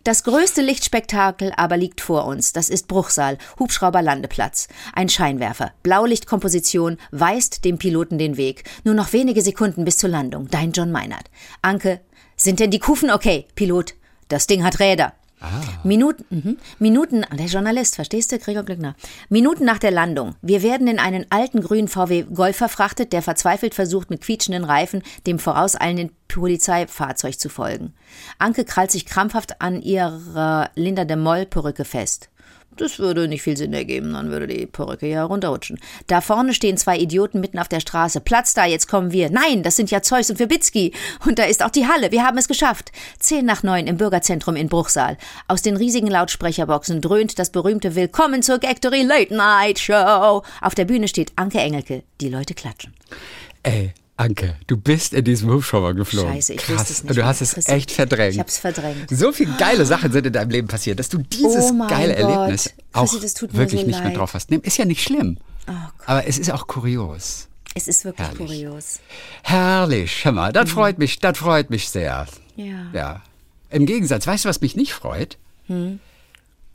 Das 0.05 0.23
größte 0.23 0.63
Lichtspektakel 0.63 1.53
aber 1.57 1.77
liegt 1.77 2.01
vor 2.01 2.27
uns. 2.27 2.53
Das 2.53 2.69
ist 2.69 2.87
Bruchsal, 2.87 3.39
Hubschrauberlandeplatz. 3.59 4.69
Ein 4.93 5.09
Scheinwerfer, 5.09 5.73
Blaulichtkomposition 5.83 6.99
weist 7.11 7.65
dem 7.65 7.79
Piloten 7.79 8.19
den 8.19 8.37
Weg. 8.37 8.65
Nur 8.85 8.95
noch 8.95 9.13
wenige 9.13 9.43
Sekunden 9.43 9.76
bis 9.85 9.99
zur 9.99 10.11
Landung. 10.11 10.49
Dein 10.49 10.73
John 10.73 10.91
Meinert. 10.91 11.31
Anke, 11.63 12.01
sind 12.37 12.61
denn 12.61 12.71
die 12.71 12.79
Kufen 12.79 13.11
okay? 13.11 13.47
Pilot, 13.55 13.95
das 14.29 14.47
Ding 14.47 14.65
hat 14.65 14.81
Räder. 14.81 15.13
Minuten, 15.85 16.25
mhm. 16.31 16.57
Minuten, 16.79 17.25
der 17.33 17.47
Journalist, 17.47 17.95
verstehst 17.95 18.33
du, 18.33 18.39
Gregor 18.39 18.63
Glückner? 18.63 18.97
Minuten 19.29 19.65
nach 19.65 19.79
der 19.79 19.91
Landung. 19.91 20.35
Wir 20.41 20.63
werden 20.63 20.89
in 20.89 20.99
einen 20.99 21.27
alten 21.31 21.61
grünen 21.61 21.89
VW 21.89 22.23
Golf 22.23 22.57
verfrachtet, 22.57 23.13
der 23.13 23.23
verzweifelt 23.23 23.75
versucht, 23.75 24.09
mit 24.09 24.23
quietschenden 24.23 24.65
Reifen 24.65 25.03
dem 25.27 25.39
vorauseilenden 25.39 26.11
Polizeifahrzeug 26.29 27.39
zu 27.39 27.51
folgen. 27.51 27.93
Anke 28.39 28.65
krallt 28.65 28.91
sich 28.91 29.05
krampfhaft 29.05 29.61
an 29.61 29.83
ihrer 29.83 30.71
Linda 30.75 31.05
de 31.05 31.17
Moll-Perücke 31.17 31.85
fest. 31.85 32.31
Das 32.77 32.99
würde 32.99 33.27
nicht 33.27 33.43
viel 33.43 33.57
Sinn 33.57 33.73
ergeben, 33.73 34.13
dann 34.13 34.31
würde 34.31 34.47
die 34.47 34.67
Perücke 34.67 35.07
ja 35.07 35.25
runterrutschen. 35.25 35.81
Da 36.09 36.21
vorne 36.21 36.53
stehen 36.53 36.77
zwei 36.77 36.99
Idioten 36.99 37.41
mitten 37.41 37.59
auf 37.59 37.69
der 37.69 37.81
Straße. 37.81 38.21
Platz 38.21 38.53
da, 38.53 38.67
jetzt 38.67 38.87
kommen 38.87 39.13
wir. 39.13 39.31
Nein, 39.31 39.63
das 39.63 39.77
sind 39.77 39.91
ja 39.91 40.03
Zeus 40.03 40.29
und 40.29 40.39
Wibitzki. 40.39 40.93
Und 41.25 41.39
da 41.39 41.45
ist 41.45 41.65
auch 41.65 41.71
die 41.71 41.87
Halle. 41.87 42.13
Wir 42.13 42.23
haben 42.23 42.37
es 42.37 42.49
geschafft. 42.49 42.93
Zehn 43.19 43.47
nach 43.47 43.63
neun 43.63 43.87
im 43.87 43.97
Bürgerzentrum 43.97 44.57
in 44.57 44.69
Bruchsal. 44.69 45.17
Aus 45.49 45.63
den 45.63 45.77
riesigen 45.77 46.09
Lautsprecherboxen 46.09 47.01
dröhnt 47.01 47.39
das 47.39 47.51
berühmte 47.51 47.95
Willkommen 47.95 48.43
zur 48.43 48.59
Gagtory 48.59 49.03
Late 49.03 49.35
Night 49.35 49.79
Show. 49.79 50.43
Auf 50.61 50.75
der 50.75 50.85
Bühne 50.85 51.09
steht 51.09 51.33
Anke 51.37 51.59
Engelke. 51.59 52.03
Die 52.21 52.29
Leute 52.29 52.53
klatschen. 52.53 52.93
Ey, 53.63 53.95
Anke, 54.19 54.57
du 54.67 54.79
bist 54.79 55.13
in 55.13 55.25
diesem 55.25 55.51
Hubschrauber 55.51 55.93
geflogen. 55.93 56.33
Scheiße, 56.33 56.55
ich 56.55 56.61
Krass. 56.61 56.79
wusste 56.79 56.93
es 56.95 57.03
nicht 57.05 57.11
du 57.11 57.21
mehr. 57.21 57.27
hast 57.27 57.41
es 57.43 57.69
echt 57.69 57.91
verdrängt. 57.91 58.35
ich 58.35 58.41
hab's 58.41 58.59
verdrängt. 58.59 59.11
So 59.11 59.31
viele 59.33 59.53
geile 59.59 59.85
Sachen 59.85 60.11
sind 60.11 60.27
in 60.27 60.33
deinem 60.33 60.51
Leben 60.51 60.69
passiert, 60.69 60.99
dass 60.99 61.11
du 61.11 61.19
dieses 61.19 61.71
Oh 61.73 61.87
geile 61.87 62.15
Gott. 62.15 62.23
Erlebnis 62.31 62.73
auch 62.95 63.13
mir 63.13 63.21
wirklich 63.53 63.81
so 63.83 63.87
nicht 63.87 63.97
mehr 63.99 64.05
leid. 64.09 64.15
Oh 64.15 64.19
drauf 64.19 64.33
hast. 64.35 64.51
Ist 64.51 64.79
ja 64.79 64.87
nicht 64.87 65.03
schlimm. 65.03 65.37
Gott. 65.67 65.77
Aber 66.07 66.27
es 66.27 66.39
ist 66.39 66.51
auch 66.51 66.67
kurios. 66.67 67.49
Es 67.75 67.89
ist 67.89 68.07
wirklich 68.07 68.27
Herrlich. 68.27 68.47
kurios. 68.47 69.01
Herrlich, 69.43 70.25
hör 70.25 70.33
mal, 70.33 70.53
das 70.53 70.71
freut 70.71 70.99
mich, 70.99 71.19
das 71.19 71.37
freut 71.37 71.69
mich 71.69 71.91
sehr. 71.91 72.27
Mhm. 72.57 72.65
Ja. 72.65 72.87
Ja. 72.95 73.23
Im 73.69 73.85
Gegensatz, 73.85 74.27
weißt 74.27 74.47
du, 74.47 74.49
was 74.49 74.63
mich 74.63 74.77
nicht 74.77 74.95
freut? 74.95 75.37
Hm. 75.67 76.01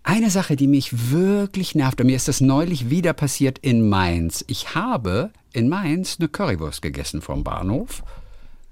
Eine 0.04 0.30
Sache, 0.32 0.56
die 0.56 0.68
mich 0.68 1.12
wirklich 1.12 1.76
nervt, 1.76 2.02
und 2.02 2.08
mir 2.08 2.16
ist 2.16 2.28
das 2.28 2.42
neulich 2.42 2.90
wieder 2.90 3.14
passiert 3.14 3.60
in 3.60 3.88
Mainz. 3.88 4.44
Ich 4.48 4.74
habe 4.74 5.32
in 5.54 5.70
Mainz 5.70 6.18
eine 6.20 6.28
Currywurst 6.28 6.82
gegessen 6.82 7.22
vom 7.22 7.44
Bahnhof. 7.44 8.04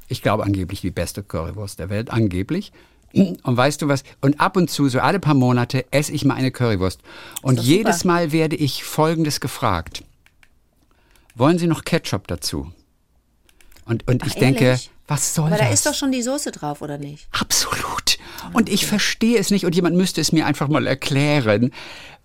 Ich 0.07 0.23
glaube 0.23 0.43
angeblich 0.43 0.81
die 0.81 0.91
beste 0.91 1.21
Currywurst 1.21 1.77
der 1.77 1.89
Welt, 1.89 2.09
angeblich. 2.09 2.71
Und 3.13 3.39
weißt 3.43 3.81
du 3.81 3.87
was? 3.87 4.03
Und 4.21 4.39
ab 4.39 4.57
und 4.57 4.69
zu, 4.69 4.89
so 4.89 4.99
alle 4.99 5.19
paar 5.19 5.33
Monate, 5.33 5.85
esse 5.91 6.11
ich 6.11 6.25
mal 6.25 6.35
eine 6.35 6.51
Currywurst. 6.51 7.01
Und 7.41 7.59
jedes 7.59 7.99
super. 7.99 8.13
Mal 8.13 8.31
werde 8.31 8.55
ich 8.55 8.83
Folgendes 8.83 9.39
gefragt. 9.39 10.03
Wollen 11.35 11.59
Sie 11.59 11.67
noch 11.67 11.83
Ketchup 11.83 12.27
dazu? 12.27 12.71
Und, 13.89 14.07
und 14.07 14.25
ich 14.25 14.33
Ach, 14.35 14.39
denke, 14.39 14.65
ehrlich? 14.65 14.91
was 15.07 15.33
soll 15.33 15.47
Aber 15.47 15.57
das? 15.57 15.67
da 15.67 15.73
ist 15.73 15.85
doch 15.87 15.93
schon 15.95 16.11
die 16.11 16.21
Soße 16.21 16.51
drauf, 16.51 16.81
oder 16.81 16.97
nicht? 16.99 17.27
Absolut. 17.31 18.19
Und 18.53 18.69
ich 18.69 18.85
verstehe 18.85 19.37
es 19.39 19.49
nicht 19.49 19.65
und 19.65 19.75
jemand 19.75 19.95
müsste 19.95 20.21
es 20.21 20.31
mir 20.31 20.45
einfach 20.45 20.67
mal 20.67 20.85
erklären. 20.87 21.71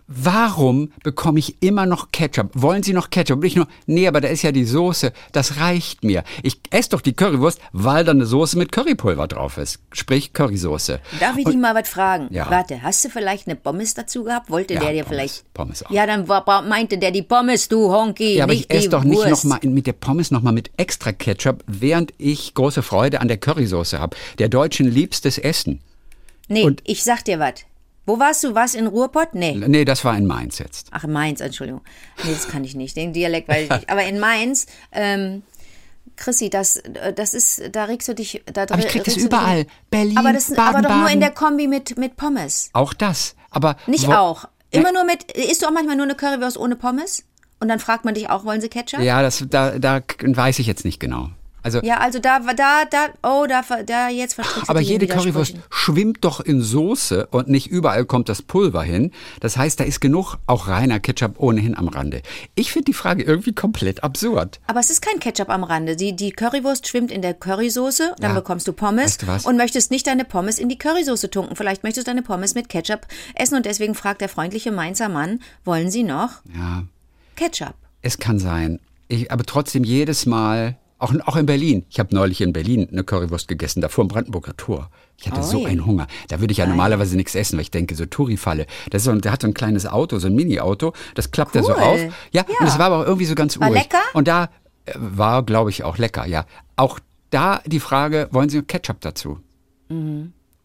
Warum 0.06 0.92
bekomme 1.02 1.38
ich 1.38 1.62
immer 1.62 1.86
noch 1.86 2.12
Ketchup? 2.12 2.50
Wollen 2.52 2.82
Sie 2.82 2.92
noch 2.92 3.08
Ketchup? 3.08 3.38
Und 3.38 3.44
ich 3.46 3.56
nur, 3.56 3.66
nee, 3.86 4.06
aber 4.06 4.20
da 4.20 4.28
ist 4.28 4.42
ja 4.42 4.52
die 4.52 4.64
Soße. 4.66 5.12
Das 5.32 5.56
reicht 5.60 6.04
mir. 6.04 6.24
Ich 6.42 6.60
esse 6.70 6.90
doch 6.90 7.00
die 7.00 7.14
Currywurst, 7.14 7.58
weil 7.72 8.04
da 8.04 8.12
eine 8.12 8.26
Soße 8.26 8.58
mit 8.58 8.70
Currypulver 8.70 9.26
drauf 9.28 9.56
ist. 9.56 9.78
Sprich 9.92 10.34
Currysoße. 10.34 11.00
Darf 11.20 11.38
ich 11.38 11.46
dich 11.46 11.56
mal 11.56 11.74
was 11.74 11.88
fragen? 11.88 12.28
Ja. 12.30 12.50
Warte, 12.50 12.82
hast 12.82 13.02
du 13.04 13.08
vielleicht 13.08 13.46
eine 13.48 13.56
Pommes 13.56 13.94
dazu 13.94 14.24
gehabt? 14.24 14.50
Wollte 14.50 14.74
Ja, 14.74 14.80
der 14.80 14.92
dir 14.92 15.04
Pommes. 15.04 15.16
vielleicht. 15.16 15.54
Pommes 15.54 15.82
auch. 15.86 15.90
Ja, 15.90 16.06
dann 16.06 16.26
meinte 16.68 16.98
der 16.98 17.10
die 17.10 17.22
Pommes, 17.22 17.68
du 17.68 17.90
Honky. 17.90 18.36
Ja, 18.36 18.44
aber 18.44 18.52
ich 18.52 18.70
esse 18.70 18.90
doch 18.90 19.04
nicht 19.04 19.16
Wurst. 19.24 19.44
noch 19.46 19.58
mal 19.62 19.68
mit 19.70 19.86
der 19.86 19.94
Pommes 19.94 20.30
noch 20.30 20.42
mal 20.42 20.52
mit 20.52 20.70
extra 20.76 21.12
Ketchup, 21.12 21.64
während 21.66 22.12
ich 22.18 22.52
große 22.52 22.82
Freude 22.82 23.22
an 23.22 23.28
der 23.28 23.38
Currysoße 23.38 23.98
habe. 23.98 24.16
Der 24.38 24.48
Deutschen 24.50 24.86
liebstes 24.86 25.38
Essen. 25.38 25.80
Nee, 26.48 26.64
und- 26.64 26.82
ich 26.84 27.02
sag 27.02 27.24
dir 27.24 27.38
was. 27.38 27.54
Wo 28.06 28.18
warst 28.18 28.44
du? 28.44 28.54
Was 28.54 28.74
in 28.74 28.86
Ruhrpott? 28.86 29.34
Nee. 29.34 29.54
Nee, 29.66 29.84
das 29.84 30.04
war 30.04 30.16
in 30.16 30.26
Mainz 30.26 30.58
jetzt. 30.58 30.88
Ach, 30.90 31.04
in 31.04 31.12
Mainz, 31.12 31.40
Entschuldigung. 31.40 31.80
Nee, 32.22 32.32
das 32.32 32.48
kann 32.48 32.62
ich 32.64 32.74
nicht. 32.74 32.96
Den 32.96 33.12
Dialekt 33.12 33.48
weiß 33.48 33.64
ich 33.64 33.70
nicht. 33.70 33.90
Aber 33.90 34.04
in 34.04 34.20
Mainz, 34.20 34.66
ähm, 34.92 35.42
Chrissy, 36.16 36.50
das, 36.50 36.82
das 37.16 37.34
ist, 37.34 37.62
da 37.72 37.84
regst 37.84 38.06
du 38.08 38.14
dich. 38.14 38.42
Da 38.52 38.62
Aber 38.62 38.78
ich 38.78 38.88
krieg 38.88 39.04
das 39.04 39.16
überall. 39.16 39.66
Berlin, 39.90 40.18
Aber, 40.18 40.32
das, 40.32 40.48
Baden, 40.54 40.76
aber 40.76 40.88
doch 40.88 40.96
nur 40.96 41.10
in 41.10 41.20
der 41.20 41.30
Kombi 41.30 41.66
mit, 41.66 41.96
mit 41.96 42.16
Pommes. 42.16 42.68
Auch 42.72 42.92
das. 42.94 43.34
Aber 43.50 43.76
Nicht 43.86 44.06
wo- 44.06 44.12
auch. 44.12 44.44
Immer 44.70 44.92
nur 44.92 45.04
mit, 45.04 45.30
isst 45.32 45.62
du 45.62 45.66
auch 45.66 45.70
manchmal 45.72 45.96
nur 45.96 46.04
eine 46.04 46.14
Currywurst 46.16 46.56
ohne 46.58 46.76
Pommes? 46.76 47.24
Und 47.60 47.68
dann 47.68 47.78
fragt 47.78 48.04
man 48.04 48.14
dich 48.14 48.28
auch, 48.28 48.44
wollen 48.44 48.60
sie 48.60 48.68
Ketchup? 48.68 49.00
Ja, 49.00 49.22
das, 49.22 49.44
da, 49.48 49.78
da 49.78 50.02
weiß 50.20 50.58
ich 50.58 50.66
jetzt 50.66 50.84
nicht 50.84 50.98
genau. 51.00 51.30
Also, 51.64 51.80
Ja, 51.82 51.96
also 51.98 52.18
da, 52.20 52.38
da, 52.40 52.84
da, 52.84 53.06
oh, 53.22 53.46
da, 53.48 53.62
da, 53.84 54.08
jetzt 54.10 54.34
verstrickst 54.34 54.70
aber 54.70 54.80
jede 54.80 55.06
Currywurst 55.08 55.56
schwimmt 55.70 56.22
doch 56.24 56.40
in 56.40 56.60
Soße 56.60 57.26
und 57.32 57.48
nicht 57.48 57.66
überall 57.68 58.04
kommt 58.04 58.28
das 58.28 58.42
Pulver 58.42 58.82
hin. 58.82 59.10
Das 59.40 59.56
heißt, 59.56 59.80
da 59.80 59.84
ist 59.84 60.00
genug 60.00 60.36
auch 60.46 60.68
reiner 60.68 61.00
Ketchup 61.00 61.40
ohnehin 61.40 61.76
am 61.76 61.88
Rande. 61.88 62.20
Ich 62.54 62.70
finde 62.70 62.84
die 62.84 62.92
Frage 62.92 63.22
irgendwie 63.24 63.54
komplett 63.54 64.04
absurd. 64.04 64.60
Aber 64.66 64.78
es 64.78 64.90
ist 64.90 65.00
kein 65.02 65.18
Ketchup 65.18 65.48
am 65.48 65.64
Rande. 65.64 65.96
Die, 65.96 66.14
die 66.14 66.30
Currywurst 66.32 66.86
schwimmt 66.86 67.10
in 67.10 67.22
der 67.22 67.34
Currysoße, 67.34 68.14
dann 68.20 68.32
Ja. 68.32 68.38
bekommst 68.40 68.68
du 68.68 68.72
Pommes 68.74 69.04
Weißt 69.06 69.22
du 69.22 69.26
was? 69.26 69.46
und 69.46 69.56
möchtest 69.56 69.90
nicht 69.90 70.06
deine 70.06 70.24
Pommes 70.24 70.58
in 70.58 70.68
die 70.68 70.76
Currysoße 70.78 71.30
tunken. 71.30 71.56
Vielleicht 71.56 71.82
möchtest 71.82 72.06
du 72.06 72.10
deine 72.10 72.22
Pommes 72.22 72.54
mit 72.54 72.68
Ketchup 72.68 73.06
essen 73.34 73.56
und 73.56 73.64
deswegen 73.64 73.94
fragt 73.94 74.20
der 74.20 74.28
freundliche 74.28 74.70
Mainzer 74.70 75.08
Mann, 75.08 75.40
wollen 75.64 75.90
Sie 75.90 76.02
noch 76.02 76.42
Ja, 76.54 76.84
Ketchup? 77.36 77.74
es 78.02 78.18
kann 78.18 78.38
sein. 78.38 78.80
Ich, 79.08 79.30
aber 79.32 79.44
trotzdem 79.44 79.82
jedes 79.84 80.26
Mal, 80.26 80.76
auch, 81.04 81.14
auch 81.26 81.36
in 81.36 81.46
Berlin. 81.46 81.84
Ich 81.90 81.98
habe 82.00 82.14
neulich 82.14 82.40
in 82.40 82.52
Berlin 82.52 82.88
eine 82.90 83.04
Currywurst 83.04 83.46
gegessen, 83.48 83.80
da 83.80 83.88
vor 83.88 84.04
dem 84.04 84.08
Brandenburger 84.08 84.56
Tor. 84.56 84.90
Ich 85.16 85.30
hatte 85.30 85.42
so 85.44 85.58
Ui. 85.60 85.66
einen 85.66 85.86
Hunger. 85.86 86.06
Da 86.28 86.40
würde 86.40 86.50
ich 86.52 86.58
ja 86.58 86.66
normalerweise 86.66 87.16
nichts 87.16 87.34
essen, 87.36 87.56
weil 87.56 87.62
ich 87.62 87.70
denke, 87.70 87.94
so 87.94 88.04
Touri-Falle. 88.04 88.66
So, 88.96 89.10
ein- 89.12 89.20
der 89.20 89.30
hat 89.32 89.42
so 89.42 89.46
ein 89.48 89.54
kleines 89.54 89.86
Auto, 89.86 90.18
so 90.18 90.26
ein 90.26 90.34
Mini-Auto. 90.34 90.92
Das 91.14 91.30
klappt 91.30 91.54
er 91.54 91.62
so 91.62 91.72
Cool. 91.72 91.80
auf. 91.82 91.98
Ja, 92.00 92.10
Ja. 92.32 92.44
und 92.60 92.66
es 92.66 92.78
war 92.78 92.86
aber 92.86 92.98
auch 92.98 93.06
irgendwie 93.06 93.26
so 93.26 93.34
ganz 93.36 93.58
War 93.60 93.70
urig. 93.70 93.82
lecker? 93.84 94.02
Und 94.14 94.26
da 94.28 94.50
äh, 94.86 94.92
war, 94.96 95.42
glaube 95.44 95.70
ich, 95.70 95.84
auch 95.84 95.96
lecker, 95.98 96.26
ja. 96.26 96.44
Auch 96.76 96.98
da 97.30 97.60
die 97.64 97.80
Frage, 97.80 98.28
wollen 98.32 98.48
Sie 98.48 98.60
Ketchup 98.62 99.00
dazu? 99.00 99.38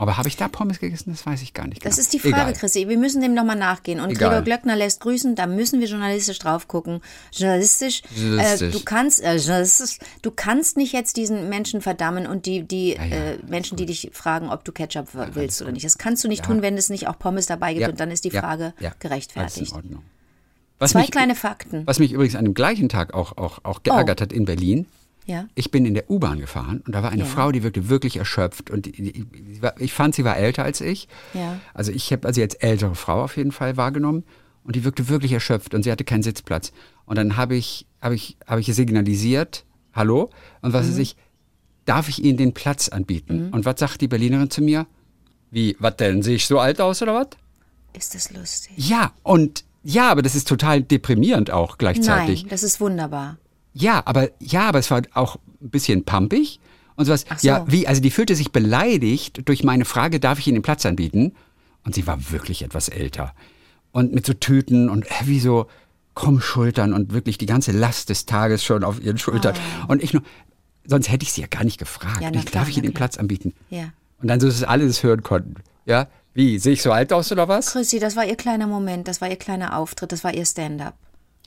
Aber 0.02 0.16
habe 0.18 0.30
ich 0.30 0.38
da 0.38 0.48
Pommes 0.48 0.80
gegessen? 0.80 1.12
Das 1.12 1.26
weiß 1.26 1.42
ich 1.42 1.54
gar 1.54 1.68
nicht. 1.68 1.82
Mhm. 1.82 1.84
Das 1.84 1.96
genau. 1.96 2.02
ist 2.04 2.14
die 2.14 2.20
Frage, 2.20 2.36
Egal. 2.36 2.54
Chrissy. 2.54 2.88
Wir 2.88 2.98
müssen 2.98 3.22
dem 3.22 3.34
nochmal 3.34 3.58
nachgehen. 3.58 4.00
Und 4.00 4.12
Egal. 4.12 4.30
Gregor 4.30 4.44
Glöckner 4.44 4.78
lässt 4.78 5.02
grüßen, 5.02 5.36
da 5.36 5.46
müssen 5.46 5.82
wir 5.82 5.88
journalistisch 5.90 6.40
drauf 6.40 6.70
gucken. 6.70 7.02
Journalistisch, 7.34 8.02
Äh, 8.16 8.20
Journalistisch. 8.22 8.74
du 8.74 8.80
kannst, 8.86 9.22
äh, 9.22 9.36
journalistisch, 9.36 10.00
du 10.22 10.32
kannst 10.32 10.78
nicht 10.78 10.94
jetzt 10.94 11.18
diesen 11.18 11.50
Menschen 11.50 11.82
verdammen 11.82 12.28
und 12.28 12.46
die, 12.46 12.64
die 12.64 12.94
ja, 12.94 13.04
äh, 13.04 13.40
Menschen, 13.46 13.76
die 13.76 13.86
dich 13.86 14.10
fragen, 14.14 14.50
ob 14.50 14.64
du 14.64 14.72
Ketchup 14.72 15.10
willst 15.34 15.62
oder 15.62 15.74
nicht. 15.74 15.84
Das 15.86 15.98
kannst 15.98 16.24
du 16.24 16.30
nicht 16.30 16.46
tun, 16.46 16.62
wenn 16.62 16.78
es 16.78 16.90
nicht 16.90 17.08
auch 17.10 17.20
Pommes 17.20 17.46
dabei 17.48 17.74
gibt. 17.74 17.82
Ja, 17.82 17.90
Und 17.90 18.00
dann 18.00 18.10
ist 18.10 18.24
die 18.24 18.30
ja, 18.30 18.40
Frage 18.40 18.74
ja, 18.80 18.90
Alles 18.92 19.00
gerechtfertigt. 19.00 19.72
in 19.72 19.76
Ordnung. 19.76 20.04
Was 20.78 20.92
Zwei 20.92 21.02
mich, 21.02 21.12
kleine 21.12 21.36
Fakten. 21.36 21.86
Was 21.86 22.00
mich 22.00 22.14
übrigens 22.14 22.36
an 22.38 22.46
dem 22.46 22.54
gleichen 22.54 22.88
Tag 22.88 23.14
auch, 23.14 23.38
auch, 23.38 23.60
auch 23.64 23.84
geärgert 23.84 24.22
hat 24.22 24.32
in 24.32 24.46
Berlin, 24.46 24.86
Ja. 25.30 25.46
ich 25.56 25.70
bin 25.72 25.86
in 25.86 25.94
der 25.94 26.10
U-Bahn 26.10 26.40
gefahren 26.40 26.82
und 26.86 26.94
da 26.96 27.04
war 27.04 27.12
eine 27.12 27.22
Ja. 27.22 27.28
Frau, 27.28 27.52
die 27.52 27.62
wirkte 27.64 27.88
wirklich 27.88 28.18
erschöpft 28.18 28.70
und 28.72 28.88
ich 29.80 29.94
fand, 29.94 30.16
sie 30.16 30.24
war 30.24 30.36
älter 30.38 30.64
als 30.64 30.82
ich. 30.82 31.08
Ja. 31.34 31.60
Also 31.74 31.92
ich 31.92 32.12
habe 32.12 32.28
also 32.28 32.42
jetzt 32.42 32.64
ältere 32.64 32.96
Frau 32.96 33.24
auf 33.24 33.38
jeden 33.38 33.52
Fall 33.52 33.78
wahrgenommen 33.78 34.24
und 34.64 34.76
die 34.76 34.84
wirkte 34.84 35.08
wirklich 35.08 35.32
erschöpft 35.32 35.74
und 35.74 35.84
sie 35.84 35.92
hatte 35.92 36.04
keinen 36.04 36.24
Sitzplatz. 36.24 36.72
Und 37.06 37.18
dann 37.18 37.38
habe 37.38 37.56
ich, 37.56 37.86
habe 38.02 38.16
ich, 38.16 38.38
habe 38.48 38.60
ich 38.62 38.68
ihr 38.68 38.74
signalisiert, 38.74 39.66
hallo, 39.94 40.32
und 40.62 40.74
was 40.74 40.86
Mhm. 40.88 40.92
weiß 40.92 40.98
ich, 40.98 41.16
darf 41.86 42.10
ich 42.10 42.24
Ihnen 42.24 42.38
den 42.38 42.54
Platz 42.54 42.90
anbieten? 42.90 43.50
Und 43.52 43.66
was 43.66 43.80
sagt 43.80 44.02
die 44.02 44.08
Berlinerin 44.08 44.50
zu 44.52 44.62
mir? 44.62 44.86
Wie, 45.52 45.76
was 45.80 45.96
denn, 45.98 46.22
sehe 46.22 46.36
ich 46.36 46.46
so 46.48 46.60
alt 46.60 46.80
aus 46.82 47.02
oder 47.02 47.16
was? 47.16 47.28
Ist 47.98 48.14
das 48.14 48.32
lustig? 48.32 48.74
Ja, 48.78 49.12
und 49.24 49.64
ja, 49.84 50.12
aber 50.12 50.22
das 50.22 50.36
ist 50.36 50.48
total 50.48 50.84
deprimierend 50.84 51.50
auch 51.52 51.78
gleichzeitig. 51.80 52.42
Nein, 52.44 52.50
das 52.50 52.62
ist 52.64 52.80
wunderbar. 52.82 53.38
Ja, 53.74 54.02
aber 54.06 54.30
ja, 54.40 54.68
aber 54.68 54.80
es 54.80 54.92
war 54.92 55.02
auch 55.14 55.38
ein 55.62 55.70
bisschen 55.70 56.04
pumpig 56.04 56.60
und 56.96 57.06
sowas. 57.06 57.26
So. 57.38 57.48
Ja, 57.48 57.66
wie, 57.68 57.88
also 57.88 58.02
die 58.02 58.12
fühlte 58.12 58.36
sich 58.36 58.52
beleidigt 58.52 59.48
durch 59.48 59.64
meine 59.64 59.86
Frage, 59.86 60.20
darf 60.20 60.40
ich 60.40 60.48
Ihnen 60.48 60.58
den 60.58 60.64
Platz 60.64 60.86
anbieten? 60.86 61.34
Und 61.86 61.96
sie 61.96 62.06
war 62.08 62.32
wirklich 62.32 62.64
etwas 62.64 62.90
älter. 62.90 63.34
Und 63.92 64.14
mit 64.14 64.26
so 64.26 64.34
Tüten 64.34 64.90
und 64.90 65.06
wie 65.26 65.40
so 65.40 65.68
Krummschultern 66.16 66.94
und 66.94 67.14
wirklich 67.14 67.38
die 67.38 67.46
ganze 67.46 67.72
Last 67.72 68.10
des 68.10 68.26
Tages 68.26 68.64
schon 68.64 68.84
auf 68.84 69.02
ihren 69.02 69.18
Schultern. 69.18 69.56
Und 69.88 70.04
ich 70.04 70.14
nur, 70.14 70.22
sonst 70.86 71.10
hätte 71.10 71.24
ich 71.24 71.32
sie 71.32 71.42
ja 71.42 71.48
gar 71.48 71.64
nicht 71.64 71.78
gefragt. 71.78 72.22
Ja, 72.22 72.32
ich, 72.34 72.46
darf 72.46 72.68
ich 72.68 72.76
Ihnen 72.78 72.88
den. 72.88 72.94
Platz 72.94 73.18
anbieten? 73.18 73.54
Ja. 73.70 73.94
Und 74.22 74.28
dann 74.28 74.40
so, 74.40 74.48
dass 74.48 74.64
alle 74.64 74.86
das 74.86 75.02
hören 75.02 75.24
konnten. 75.24 75.56
Ja, 75.86 76.08
wie, 76.34 76.60
sehe 76.60 76.74
ich 76.74 76.82
so 76.82 76.92
alt 76.92 77.14
aus 77.14 77.32
oder 77.32 77.48
was? 77.48 77.72
Chrissy, 77.72 78.00
das 78.00 78.16
war 78.16 78.26
ihr 78.26 78.36
kleiner 78.36 78.68
Moment, 78.68 79.08
das 79.08 79.22
war 79.22 79.30
ihr 79.30 79.38
kleiner 79.38 79.78
Auftritt, 79.78 80.12
das 80.12 80.24
war 80.24 80.34
ihr 80.34 80.46
Stand-up. 80.46 80.96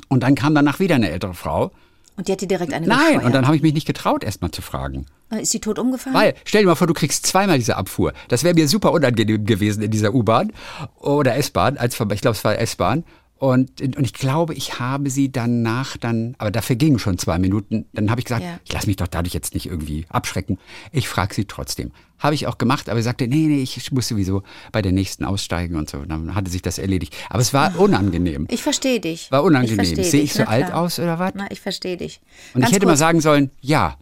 Und 0.08 0.22
dann 0.22 0.34
kam 0.34 0.54
danach 0.54 0.80
wieder 0.80 0.94
eine 0.94 1.10
ältere 1.10 1.34
Frau. 1.34 1.70
Und 2.16 2.28
die 2.28 2.32
hat 2.32 2.40
dir 2.40 2.48
direkt 2.48 2.72
eine 2.72 2.86
Nein, 2.86 2.98
gescheuert. 2.98 3.24
und 3.24 3.32
dann 3.32 3.46
habe 3.46 3.56
ich 3.56 3.62
mich 3.62 3.72
nicht 3.72 3.86
getraut, 3.86 4.22
erst 4.22 4.42
mal 4.42 4.52
zu 4.52 4.62
fragen. 4.62 5.06
Ist 5.30 5.52
sie 5.52 5.60
tot 5.60 5.78
umgefallen? 5.78 6.14
Weil, 6.14 6.34
stell 6.44 6.60
dir 6.62 6.68
mal 6.68 6.74
vor, 6.74 6.86
du 6.86 6.92
kriegst 6.92 7.24
zweimal 7.26 7.56
diese 7.56 7.76
Abfuhr. 7.76 8.12
Das 8.28 8.44
wäre 8.44 8.54
mir 8.54 8.68
super 8.68 8.92
unangenehm 8.92 9.46
gewesen 9.46 9.82
in 9.82 9.90
dieser 9.90 10.12
U-Bahn 10.14 10.52
oder 11.00 11.36
S-Bahn, 11.36 11.78
als 11.78 11.98
ich 11.98 12.20
glaube, 12.20 12.36
es 12.36 12.44
war 12.44 12.58
S-Bahn. 12.58 13.04
Und, 13.42 13.80
und 13.80 14.04
ich 14.04 14.12
glaube, 14.12 14.54
ich 14.54 14.78
habe 14.78 15.10
sie 15.10 15.32
danach 15.32 15.96
dann, 15.96 16.36
aber 16.38 16.52
dafür 16.52 16.76
gingen 16.76 17.00
schon 17.00 17.18
zwei 17.18 17.40
Minuten. 17.40 17.86
Dann 17.92 18.08
habe 18.08 18.20
ich 18.20 18.26
gesagt, 18.26 18.44
Ja. 18.44 18.60
ich 18.64 18.72
lasse 18.72 18.86
mich 18.86 18.94
doch 18.94 19.08
dadurch 19.08 19.34
jetzt 19.34 19.52
nicht 19.54 19.66
irgendwie 19.66 20.06
abschrecken. 20.10 20.58
Ich 20.92 21.08
frage 21.08 21.34
sie 21.34 21.46
trotzdem. 21.46 21.90
Habe 22.20 22.36
ich 22.36 22.46
auch 22.46 22.56
gemacht, 22.56 22.88
aber 22.88 23.00
sie 23.00 23.04
sagte, 23.04 23.26
nee, 23.26 23.48
nee, 23.48 23.60
ich 23.60 23.90
muss 23.90 24.06
sowieso 24.06 24.44
bei 24.70 24.80
der 24.80 24.92
nächsten 24.92 25.24
aussteigen 25.24 25.74
und 25.74 25.90
so. 25.90 25.98
Und 25.98 26.10
dann 26.10 26.36
hatte 26.36 26.52
sich 26.52 26.62
das 26.62 26.78
erledigt. 26.78 27.16
Aber 27.30 27.40
es 27.40 27.52
war 27.52 27.76
unangenehm. 27.80 28.46
Ich 28.48 28.62
verstehe 28.62 29.00
dich. 29.00 29.28
War 29.32 29.42
unangenehm. 29.42 29.86
Sehe 30.04 30.22
ich 30.22 30.34
so 30.34 30.44
na 30.44 30.48
alt 30.48 30.72
aus 30.72 31.00
oder 31.00 31.18
was? 31.18 31.32
Na, 31.34 31.50
ich 31.50 31.60
verstehe 31.60 31.96
dich. 31.96 32.20
Und 32.54 32.60
Ganz 32.60 32.70
ich 32.70 32.76
hätte 32.76 32.86
mal 32.86 32.92
kurz. 32.92 33.00
sagen 33.00 33.20
sollen, 33.20 33.50
ja. 33.60 33.96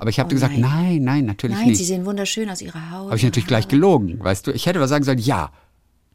Aber 0.00 0.10
ich 0.10 0.18
habe 0.18 0.26
Oh 0.30 0.34
gesagt, 0.34 0.58
nein. 0.58 0.62
nein, 0.62 1.02
nein, 1.04 1.24
natürlich 1.26 1.56
Nein, 1.58 1.68
nicht. 1.68 1.78
sie 1.78 1.84
sehen 1.84 2.04
wunderschön 2.04 2.50
aus 2.50 2.60
ihrer 2.60 2.90
Haut. 2.90 3.06
Habe 3.06 3.16
ich 3.18 3.22
natürlich 3.22 3.46
gleich 3.46 3.68
gelogen, 3.68 4.18
weißt 4.18 4.48
du? 4.48 4.50
Ich 4.50 4.66
hätte 4.66 4.80
aber 4.80 4.88
sagen 4.88 5.04
sollen, 5.04 5.18
ja. 5.20 5.52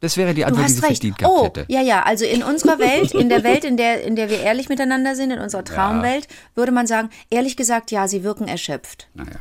Das 0.00 0.16
wäre 0.16 0.34
die 0.34 0.42
Du 0.42 0.48
Antwort, 0.48 0.60
die 0.60 0.64
hast 0.64 0.74
sie 0.76 0.80
recht. 0.86 0.96
verdient 1.02 1.18
gehabt 1.18 1.34
Oh, 1.36 1.44
hätte. 1.44 1.64
ja, 1.68 1.80
ja. 1.80 2.02
Also 2.02 2.24
in 2.24 2.42
unserer 2.42 2.78
Welt, 2.78 3.12
in 3.12 3.28
der 3.28 3.42
Welt, 3.44 3.64
in 3.64 3.76
der, 3.76 4.02
in 4.02 4.16
der 4.16 4.28
wir 4.28 4.40
ehrlich 4.40 4.68
miteinander 4.68 5.16
sind, 5.16 5.30
in 5.30 5.38
unserer 5.38 5.64
Traumwelt, 5.64 6.28
würde 6.54 6.72
man 6.72 6.86
sagen, 6.86 7.10
ehrlich 7.30 7.56
gesagt, 7.56 7.90
ja, 7.90 8.06
sie 8.08 8.22
wirken 8.24 8.46
erschöpft. 8.48 9.08
Naja. 9.14 9.40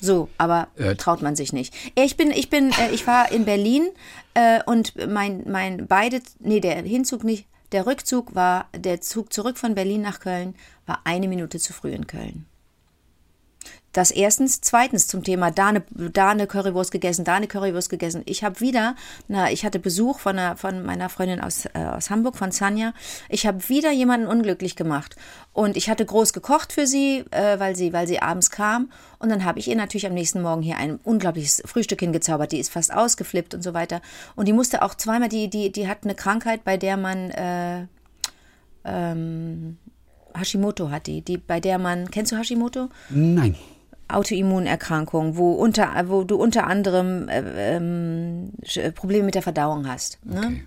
So, 0.00 0.28
aber 0.36 0.68
Äh, 0.76 0.96
traut 0.96 1.22
man 1.22 1.34
sich 1.36 1.52
nicht. 1.54 1.72
Ich 1.94 2.16
bin, 2.18 2.30
ich 2.30 2.50
bin, 2.50 2.70
äh, 2.72 2.90
ich 2.92 3.06
war 3.06 3.32
in 3.32 3.46
Berlin 3.46 3.88
äh, 4.34 4.60
und 4.66 4.92
mein, 5.08 5.44
mein 5.46 5.86
beide, 5.86 6.20
nee, 6.40 6.60
der 6.60 6.82
Hinzug 6.82 7.24
nicht, 7.24 7.46
der 7.72 7.86
Rückzug 7.86 8.34
war, 8.34 8.68
der 8.76 9.00
Zug 9.00 9.32
zurück 9.32 9.56
von 9.56 9.74
Berlin 9.74 10.02
nach 10.02 10.20
Köln 10.20 10.54
war 10.86 11.00
eine 11.04 11.26
Minute 11.28 11.58
zu 11.58 11.72
früh 11.72 11.92
in 11.92 12.06
Köln. 12.06 12.44
Das 13.94 14.10
erstens. 14.10 14.60
Zweitens 14.60 15.06
zum 15.06 15.22
Thema 15.22 15.52
da 15.52 15.68
eine, 15.68 15.82
da 15.90 16.30
eine 16.30 16.46
Currywurst 16.48 16.90
gegessen, 16.90 17.24
da 17.24 17.34
eine 17.34 17.46
Currywurst 17.46 17.88
gegessen. 17.88 18.22
Ich 18.26 18.42
habe 18.44 18.60
wieder, 18.60 18.96
na, 19.28 19.50
ich 19.52 19.64
hatte 19.64 19.78
Besuch 19.78 20.18
von, 20.18 20.36
einer, 20.36 20.56
von 20.56 20.84
meiner 20.84 21.08
Freundin 21.08 21.40
aus, 21.40 21.64
äh, 21.66 21.78
aus 21.78 22.10
Hamburg, 22.10 22.36
von 22.36 22.50
Sanja. 22.50 22.92
Ich 23.28 23.46
habe 23.46 23.68
wieder 23.68 23.92
jemanden 23.92 24.26
unglücklich 24.26 24.74
gemacht. 24.74 25.14
Und 25.52 25.76
ich 25.76 25.88
hatte 25.88 26.04
groß 26.04 26.32
gekocht 26.32 26.72
für 26.72 26.88
sie, 26.88 27.24
äh, 27.30 27.60
weil, 27.60 27.76
sie, 27.76 27.92
weil 27.92 28.08
sie 28.08 28.20
abends 28.20 28.50
kam. 28.50 28.90
Und 29.20 29.28
dann 29.30 29.44
habe 29.44 29.60
ich 29.60 29.68
ihr 29.68 29.76
natürlich 29.76 30.06
am 30.06 30.14
nächsten 30.14 30.42
Morgen 30.42 30.62
hier 30.62 30.76
ein 30.76 30.98
unglaubliches 31.04 31.62
Frühstück 31.64 32.00
hingezaubert. 32.00 32.50
Die 32.50 32.58
ist 32.58 32.72
fast 32.72 32.92
ausgeflippt 32.92 33.54
und 33.54 33.62
so 33.62 33.74
weiter. 33.74 34.02
Und 34.34 34.48
die 34.48 34.52
musste 34.52 34.82
auch 34.82 34.96
zweimal, 34.96 35.28
die, 35.28 35.48
die, 35.48 35.70
die 35.70 35.86
hat 35.86 35.98
eine 36.02 36.16
Krankheit, 36.16 36.64
bei 36.64 36.76
der 36.76 36.96
man 36.96 37.30
äh, 37.30 37.86
ähm, 38.84 39.78
Hashimoto 40.36 40.90
hat 40.90 41.06
die, 41.06 41.22
die, 41.22 41.38
bei 41.38 41.60
der 41.60 41.78
man, 41.78 42.10
kennst 42.10 42.32
du 42.32 42.36
Hashimoto? 42.36 42.88
Nein. 43.10 43.54
Autoimmunerkrankung, 44.14 45.36
wo, 45.36 45.52
unter, 45.52 45.92
wo 46.08 46.24
du 46.24 46.36
unter 46.36 46.66
anderem 46.66 47.28
äh, 47.28 47.76
ähm, 47.76 48.52
Sch- 48.64 48.90
Probleme 48.92 49.24
mit 49.24 49.34
der 49.34 49.42
Verdauung 49.42 49.88
hast. 49.88 50.18
Ne? 50.24 50.38
Okay. 50.38 50.64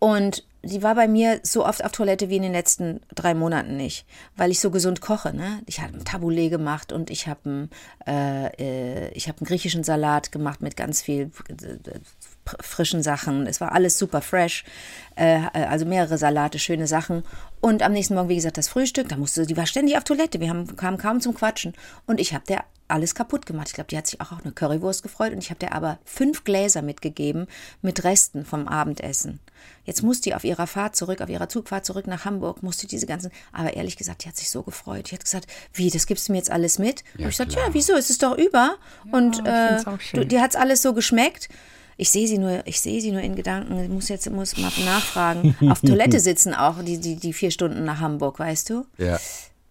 Und 0.00 0.44
sie 0.62 0.82
war 0.84 0.94
bei 0.94 1.08
mir 1.08 1.40
so 1.42 1.66
oft 1.66 1.84
auf 1.84 1.90
Toilette 1.90 2.28
wie 2.28 2.36
in 2.36 2.42
den 2.42 2.52
letzten 2.52 3.00
drei 3.14 3.34
Monaten 3.34 3.76
nicht, 3.76 4.06
weil 4.36 4.50
ich 4.52 4.60
so 4.60 4.70
gesund 4.70 5.00
koche. 5.00 5.34
Ne? 5.34 5.60
Ich 5.66 5.80
habe 5.80 5.94
ein 5.94 6.04
Tabbouleh 6.04 6.50
gemacht 6.50 6.92
und 6.92 7.10
ich 7.10 7.26
habe 7.26 7.40
einen, 7.44 7.70
äh, 8.06 8.46
äh, 8.58 9.10
ich 9.12 9.28
hab 9.28 9.40
einen 9.40 9.46
griechischen 9.48 9.82
Salat 9.82 10.30
gemacht 10.30 10.60
mit 10.60 10.76
ganz 10.76 11.02
viel 11.02 11.32
äh, 11.48 11.54
frischen 12.60 13.02
Sachen. 13.02 13.46
Es 13.46 13.60
war 13.60 13.72
alles 13.72 13.98
super 13.98 14.20
fresh. 14.20 14.64
Äh, 15.16 15.40
also 15.52 15.84
mehrere 15.84 16.18
Salate, 16.18 16.58
schöne 16.58 16.86
Sachen. 16.86 17.22
Und 17.60 17.82
am 17.82 17.92
nächsten 17.92 18.14
Morgen, 18.14 18.28
wie 18.28 18.36
gesagt, 18.36 18.58
das 18.58 18.68
Frühstück. 18.68 19.08
Da 19.08 19.16
musste, 19.16 19.46
die 19.46 19.56
war 19.56 19.66
ständig 19.66 19.96
auf 19.96 20.04
Toilette. 20.04 20.40
Wir 20.40 20.48
haben, 20.48 20.76
kamen 20.76 20.98
kaum 20.98 21.20
zum 21.20 21.34
Quatschen. 21.34 21.74
Und 22.06 22.20
ich 22.20 22.34
habe 22.34 22.44
der 22.46 22.64
alles 22.88 23.14
kaputt 23.14 23.46
gemacht. 23.46 23.68
Ich 23.68 23.74
glaube, 23.74 23.88
die 23.88 23.96
hat 23.96 24.06
sich 24.06 24.20
auch 24.20 24.32
auf 24.32 24.42
eine 24.42 24.52
Currywurst 24.52 25.02
gefreut. 25.02 25.32
Und 25.32 25.38
ich 25.38 25.50
habe 25.50 25.60
der 25.60 25.74
aber 25.74 25.98
fünf 26.04 26.44
Gläser 26.44 26.82
mitgegeben 26.82 27.46
mit 27.82 28.04
Resten 28.04 28.44
vom 28.44 28.66
Abendessen. 28.66 29.40
Jetzt 29.84 30.02
muss 30.02 30.20
die 30.20 30.34
auf 30.34 30.44
ihrer 30.44 30.66
Fahrt 30.66 30.96
zurück, 30.96 31.20
auf 31.20 31.28
ihrer 31.28 31.48
Zugfahrt 31.48 31.84
zurück 31.84 32.06
nach 32.06 32.24
Hamburg, 32.24 32.62
musste 32.62 32.86
diese 32.86 33.06
ganzen, 33.06 33.30
aber 33.52 33.74
ehrlich 33.74 33.96
gesagt, 33.96 34.24
die 34.24 34.28
hat 34.28 34.36
sich 34.36 34.50
so 34.50 34.62
gefreut. 34.62 35.10
Die 35.10 35.14
hat 35.14 35.24
gesagt, 35.24 35.46
wie, 35.72 35.90
das 35.90 36.06
gibst 36.06 36.28
du 36.28 36.32
mir 36.32 36.38
jetzt 36.38 36.50
alles 36.50 36.78
mit? 36.78 37.04
Ja, 37.16 37.24
und 37.24 37.30
ich 37.30 37.36
sagte, 37.36 37.56
ja, 37.56 37.68
wieso, 37.72 37.94
es 37.94 38.10
ist 38.10 38.22
doch 38.22 38.36
über. 38.36 38.76
und 39.12 39.46
äh, 39.46 39.82
du, 40.12 40.26
dir 40.26 40.42
hat's 40.42 40.56
alles 40.56 40.82
so 40.82 40.92
geschmeckt. 40.92 41.48
Ich 42.00 42.10
sehe 42.10 42.26
sie 42.28 42.38
nur, 42.38 42.62
ich 42.66 42.80
sehe 42.80 43.00
sie 43.00 43.10
nur 43.10 43.20
in 43.20 43.34
Gedanken. 43.36 43.78
Ich 43.82 43.88
muss 43.90 44.08
jetzt 44.08 44.30
muss 44.30 44.56
mal 44.56 44.70
nachfragen. 44.84 45.54
Auf 45.70 45.80
Toilette 45.80 46.20
sitzen 46.20 46.54
auch 46.54 46.76
die, 46.82 46.98
die, 46.98 47.16
die 47.16 47.32
vier 47.32 47.50
Stunden 47.50 47.84
nach 47.84 47.98
Hamburg, 48.00 48.38
weißt 48.38 48.70
du? 48.70 48.86
Ja. 48.96 49.18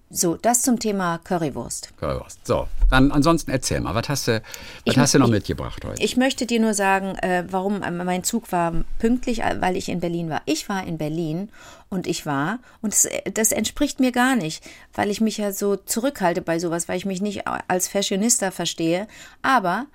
So, 0.10 0.36
das 0.38 0.62
zum 0.62 0.80
Thema 0.80 1.18
Currywurst. 1.18 1.90
Currywurst. 1.98 2.40
So, 2.48 2.68
dann 2.90 3.12
ansonsten 3.12 3.52
erzähl 3.52 3.82
mal, 3.82 3.94
was 3.94 4.08
hast 4.08 4.28
du, 4.28 4.34
was 4.36 4.42
Ich- 4.86 4.98
hast 4.98 5.14
du 5.14 5.20
noch 5.20 5.28
ich- 5.28 5.34
mitgebracht 5.34 5.84
heute? 5.86 6.02
Ich 6.02 6.16
möchte 6.16 6.46
dir 6.46 6.62
nur 6.62 6.74
sagen, 6.74 7.16
äh, 7.18 7.44
warum 7.50 7.82
äh, 7.84 7.92
mein 7.92 8.24
Zug 8.24 8.52
war 8.54 8.74
pünktlich, 9.00 9.42
äh, 9.44 9.58
weil 9.60 9.76
ich 9.76 9.90
in 9.90 10.00
Berlin 10.00 10.30
war. 10.30 10.42
Ich 10.46 10.70
war 10.70 10.86
in 10.88 10.98
Berlin 10.98 11.50
und 11.90 12.08
ich 12.08 12.26
war, 12.26 12.60
und 12.82 12.94
das, 12.94 13.04
äh, 13.06 13.32
das 13.34 13.52
entspricht 13.52 14.00
mir 14.00 14.14
gar 14.14 14.38
nicht, 14.38 14.64
weil 14.94 15.10
ich 15.10 15.20
mich 15.20 15.38
ja 15.38 15.52
so 15.52 15.76
zurückhalte 15.76 16.42
bei 16.42 16.58
sowas, 16.60 16.88
weil 16.88 16.98
ich 16.98 17.06
mich 17.06 17.22
nicht 17.22 17.44
als 17.46 17.90
Fashionista 17.90 18.52
verstehe. 18.52 19.08
Aber 19.42 19.88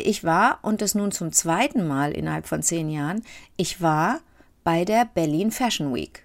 ich 0.00 0.24
war, 0.24 0.58
und 0.62 0.80
das 0.82 0.94
nun 0.94 1.12
zum 1.12 1.32
zweiten 1.32 1.86
Mal 1.86 2.12
innerhalb 2.12 2.46
von 2.46 2.62
zehn 2.62 2.90
Jahren, 2.90 3.22
ich 3.56 3.80
war 3.80 4.20
bei 4.64 4.84
der 4.84 5.06
Berlin 5.14 5.50
Fashion 5.50 5.94
Week. 5.94 6.24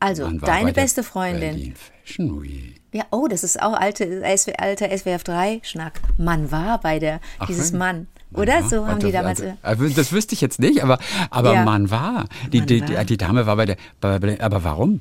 Also, 0.00 0.28
deine 0.30 0.72
beste 0.72 1.02
Freundin. 1.02 1.54
Berlin 1.54 1.74
Fashion 1.76 2.42
Week. 2.42 2.80
Ja, 2.92 3.04
oh, 3.10 3.26
das 3.28 3.44
ist 3.44 3.62
auch 3.62 3.72
alte, 3.72 4.22
SW, 4.36 4.52
alter 4.58 4.86
SWF3-Schnack. 4.86 6.00
Man 6.18 6.50
war 6.50 6.78
bei 6.80 6.98
der, 6.98 7.20
Ach, 7.38 7.46
dieses? 7.46 7.72
Mann. 7.72 8.06
Oder? 8.34 8.60
Ja, 8.60 8.68
so 8.68 8.86
haben 8.86 8.98
die 9.00 9.16
also, 9.16 9.42
damals. 9.42 9.42
also, 9.62 9.88
das 9.88 10.12
wüsste 10.12 10.34
ich 10.34 10.40
jetzt 10.40 10.58
nicht, 10.58 10.82
aber, 10.82 10.98
aber 11.30 11.54
Ja. 11.54 11.64
man 11.64 11.90
war. 11.90 12.26
Die, 12.52 12.58
Man 12.58 12.66
die, 12.66 12.88
war. 12.94 13.04
Die, 13.04 13.16
Dame 13.16 13.46
war 13.46 13.56
bei 13.56 13.66
der. 13.66 13.76
Bei, 14.00 14.40
aber 14.40 14.64
warum? 14.64 15.00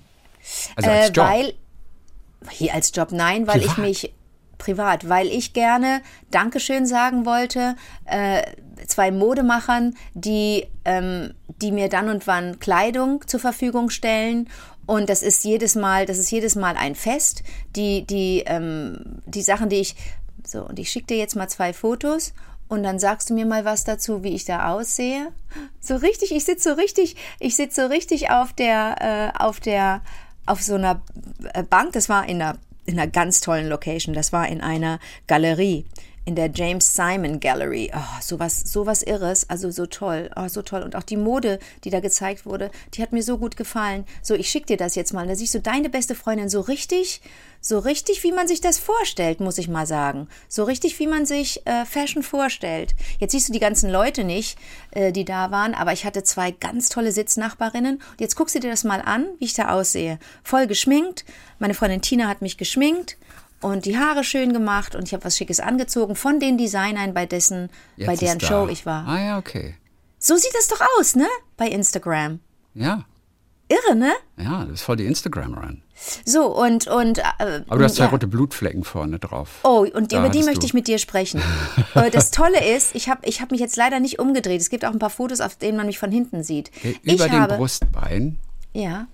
Also 0.76 0.90
als 0.90 1.10
äh, 1.10 1.12
Job. 1.14 1.26
Weil, 1.26 1.54
hier 2.50 2.74
als 2.74 2.92
Job 2.94 3.12
nein, 3.12 3.48
weil 3.48 3.60
Privat? 3.60 3.78
ich 3.78 3.84
mich 3.84 4.14
privat, 4.62 5.10
weil 5.10 5.28
ich 5.28 5.54
gerne 5.54 6.02
Dankeschön 6.30 6.86
sagen 6.86 7.26
wollte, 7.26 7.76
äh, 8.06 8.44
zwei 8.88 9.12
Modemachern, 9.12 9.96
die, 10.14 10.68
ähm, 10.86 11.34
die 11.62 11.72
mir 11.72 11.90
dann 11.90 12.10
und 12.10 12.28
wann 12.28 12.60
Kleidung 12.60 13.28
zur 13.28 13.40
Verfügung 13.40 13.90
stellen. 13.90 14.50
Und 14.86 15.10
das 15.10 15.24
ist 15.24 15.44
jedes 15.44 15.76
Mal, 15.76 16.06
das 16.06 16.18
ist 16.18 16.32
jedes 16.32 16.56
Mal 16.56 16.76
ein 16.78 16.96
Fest. 16.96 17.44
Die, 17.76 18.06
die, 18.06 18.44
ähm, 18.46 19.22
die 19.26 19.42
Sachen, 19.42 19.70
die 19.70 19.78
ich, 19.78 19.96
so, 20.46 20.66
und 20.66 20.80
ich 20.80 20.90
schicke 20.90 21.08
dir 21.08 21.18
jetzt 21.18 21.36
mal 21.36 21.50
zwei 21.50 21.74
Fotos 21.74 22.34
und 22.68 22.84
dann 22.84 23.00
sagst 23.00 23.30
du 23.30 23.34
mir 23.34 23.46
mal 23.46 23.66
was 23.66 23.84
dazu, 23.84 24.24
wie 24.24 24.34
ich 24.34 24.46
da 24.46 24.70
aussehe. 24.72 25.28
So 25.80 25.96
richtig, 25.98 26.32
ich 26.32 26.46
sitze 26.46 26.70
so 26.70 26.76
richtig, 26.76 27.16
ich 27.40 27.56
sitze 27.56 27.82
so 27.82 27.88
richtig 27.88 28.30
auf 28.30 28.54
der, 28.54 29.34
äh, 29.36 29.44
auf 29.44 29.60
der, 29.60 30.02
auf 30.46 30.62
so 30.62 30.76
einer 30.76 31.02
äh, 31.54 31.64
Bank. 31.64 31.92
Das 31.94 32.08
war 32.08 32.30
in 32.30 32.42
einer, 32.42 32.58
in 32.92 33.00
einer 33.00 33.12
ganz 33.12 33.40
tollen 33.42 33.68
Location. 33.68 34.14
Das 34.14 34.34
war 34.34 34.48
in 34.48 34.62
einer 34.62 35.00
Galerie. 35.28 35.86
In 36.24 36.36
der 36.36 36.52
James 36.54 36.96
Simon 36.96 37.40
Gallery. 37.40 37.92
Oh, 37.96 38.22
sowas, 38.22 38.60
sowas 38.60 39.02
Irres. 39.02 39.50
Also 39.50 39.72
so 39.72 39.88
toll. 39.88 40.30
Oh, 40.36 40.48
so 40.48 40.62
toll. 40.62 40.84
Und 40.84 40.96
auch 40.96 41.02
die 41.02 41.18
Mode, 41.18 41.58
die 41.84 41.90
da 41.90 42.00
gezeigt 42.00 42.46
wurde, 42.46 42.70
die 42.94 43.02
hat 43.02 43.12
mir 43.12 43.24
so 43.24 43.40
gut 43.40 43.58
gefallen. 43.58 44.06
So, 44.22 44.36
ich 44.36 44.48
schick 44.48 44.68
dir 44.68 44.78
das 44.78 44.94
jetzt 44.94 45.14
mal. 45.14 45.26
Da 45.26 45.34
siehst 45.34 45.56
du 45.56 45.60
deine 45.60 45.90
beste 45.90 46.14
Freundin 46.14 46.48
so 46.48 46.62
richtig, 46.62 47.22
so 47.60 47.80
richtig, 47.80 48.24
wie 48.24 48.32
man 48.32 48.48
sich 48.48 48.62
das 48.62 48.78
vorstellt, 48.78 49.40
muss 49.40 49.58
ich 49.58 49.68
mal 49.68 49.88
sagen. 49.88 50.28
So 50.48 50.64
richtig, 50.64 51.00
wie 51.00 51.08
man 51.08 51.26
sich 51.26 51.66
äh, 51.66 51.86
Fashion 51.86 52.22
vorstellt. 52.22 52.94
Jetzt 53.18 53.32
siehst 53.32 53.50
du 53.50 53.54
die 53.54 53.60
ganzen 53.60 53.90
Leute 53.90 54.24
nicht, 54.24 54.60
äh, 54.92 55.12
die 55.12 55.26
da 55.26 55.50
waren, 55.50 55.74
aber 55.74 55.92
ich 55.92 56.06
hatte 56.06 56.22
zwei 56.22 56.52
ganz 56.52 56.90
tolle 56.90 57.12
Sitznachbarinnen. 57.12 57.96
Und 57.96 58.22
jetzt 58.22 58.36
guckst 58.36 58.54
du 58.54 58.60
dir 58.60 58.70
das 58.70 58.84
mal 58.84 59.02
an, 59.02 59.26
wie 59.40 59.46
ich 59.46 59.56
da 59.56 59.70
aussehe. 59.70 60.20
Voll 60.44 60.68
geschminkt. 60.68 61.26
Meine 61.58 61.74
Freundin 61.74 62.04
Tina 62.04 62.28
hat 62.28 62.44
mich 62.44 62.58
geschminkt 62.60 63.18
und 63.62 63.86
die 63.86 63.98
Haare 63.98 64.24
schön 64.24 64.54
gemacht 64.54 64.96
und 64.96 65.08
ich 65.08 65.14
habe 65.14 65.24
was 65.24 65.38
Schickes 65.38 65.60
angezogen 65.60 66.16
von 66.16 66.40
den 66.40 66.58
Designern, 66.58 67.14
bei 67.14 67.26
dessen, 67.26 67.70
Jetzt 67.96 68.08
bei 68.08 68.16
deren. 68.16 68.40
Show 68.40 68.68
ich 68.70 68.86
war. 68.86 69.08
Ah 69.08 69.20
ja, 69.24 69.38
okay. 69.38 69.76
So 70.20 70.36
sieht 70.36 70.54
das 70.54 70.68
doch 70.68 70.82
aus, 70.98 71.16
ne? 71.16 71.28
Bei 71.58 71.68
Instagram. 71.68 72.40
Ja. 72.74 73.06
Irre, 73.70 73.96
ne? 73.96 74.12
Ja, 74.38 74.66
das 74.66 74.74
ist 74.76 74.82
voll 74.82 74.98
die 74.98 75.06
Instagram-Run. 75.06 75.82
So, 76.26 76.46
und, 76.48 76.88
und. 76.88 77.20
Äh, 77.20 77.64
Aber 77.68 77.78
du 77.78 77.86
hast 77.86 77.96
zwei 77.96 78.06
ja. 78.06 78.10
rote 78.10 78.28
Blutflecken 78.28 78.84
vorne 78.84 79.18
drauf. 79.20 79.60
Oh, 79.64 79.86
und 79.94 80.12
Da 80.12 80.20
über 80.20 80.30
die 80.30 80.44
möchte 80.44 80.60
du. 80.62 80.66
ich 80.66 80.74
mit 80.74 80.88
dir 80.88 80.98
sprechen. 80.98 81.42
Äh, 81.96 82.10
das 82.10 82.32
Tolle 82.32 82.74
ist, 82.76 82.96
ich 82.96 83.10
habe 83.10 83.22
ich 83.26 83.42
hab 83.42 83.52
mich 83.52 83.60
jetzt 83.60 83.76
leider 83.76 84.00
nicht 84.00 84.18
umgedreht. 84.20 84.62
Es 84.62 84.70
gibt 84.70 84.86
auch 84.86 84.92
ein 84.92 85.00
paar 85.00 85.10
Fotos, 85.10 85.42
auf 85.42 85.56
denen 85.58 85.78
man 85.78 85.88
mich 85.88 86.00
von 86.00 86.10
hinten 86.12 86.42
sieht. 86.44 86.72
Okay, 86.78 86.98
ich 87.04 87.14
Über 87.16 87.28
den 87.28 87.42
habe, 87.42 87.58
Brustbein. 87.58 88.38
Ja. 88.74 89.08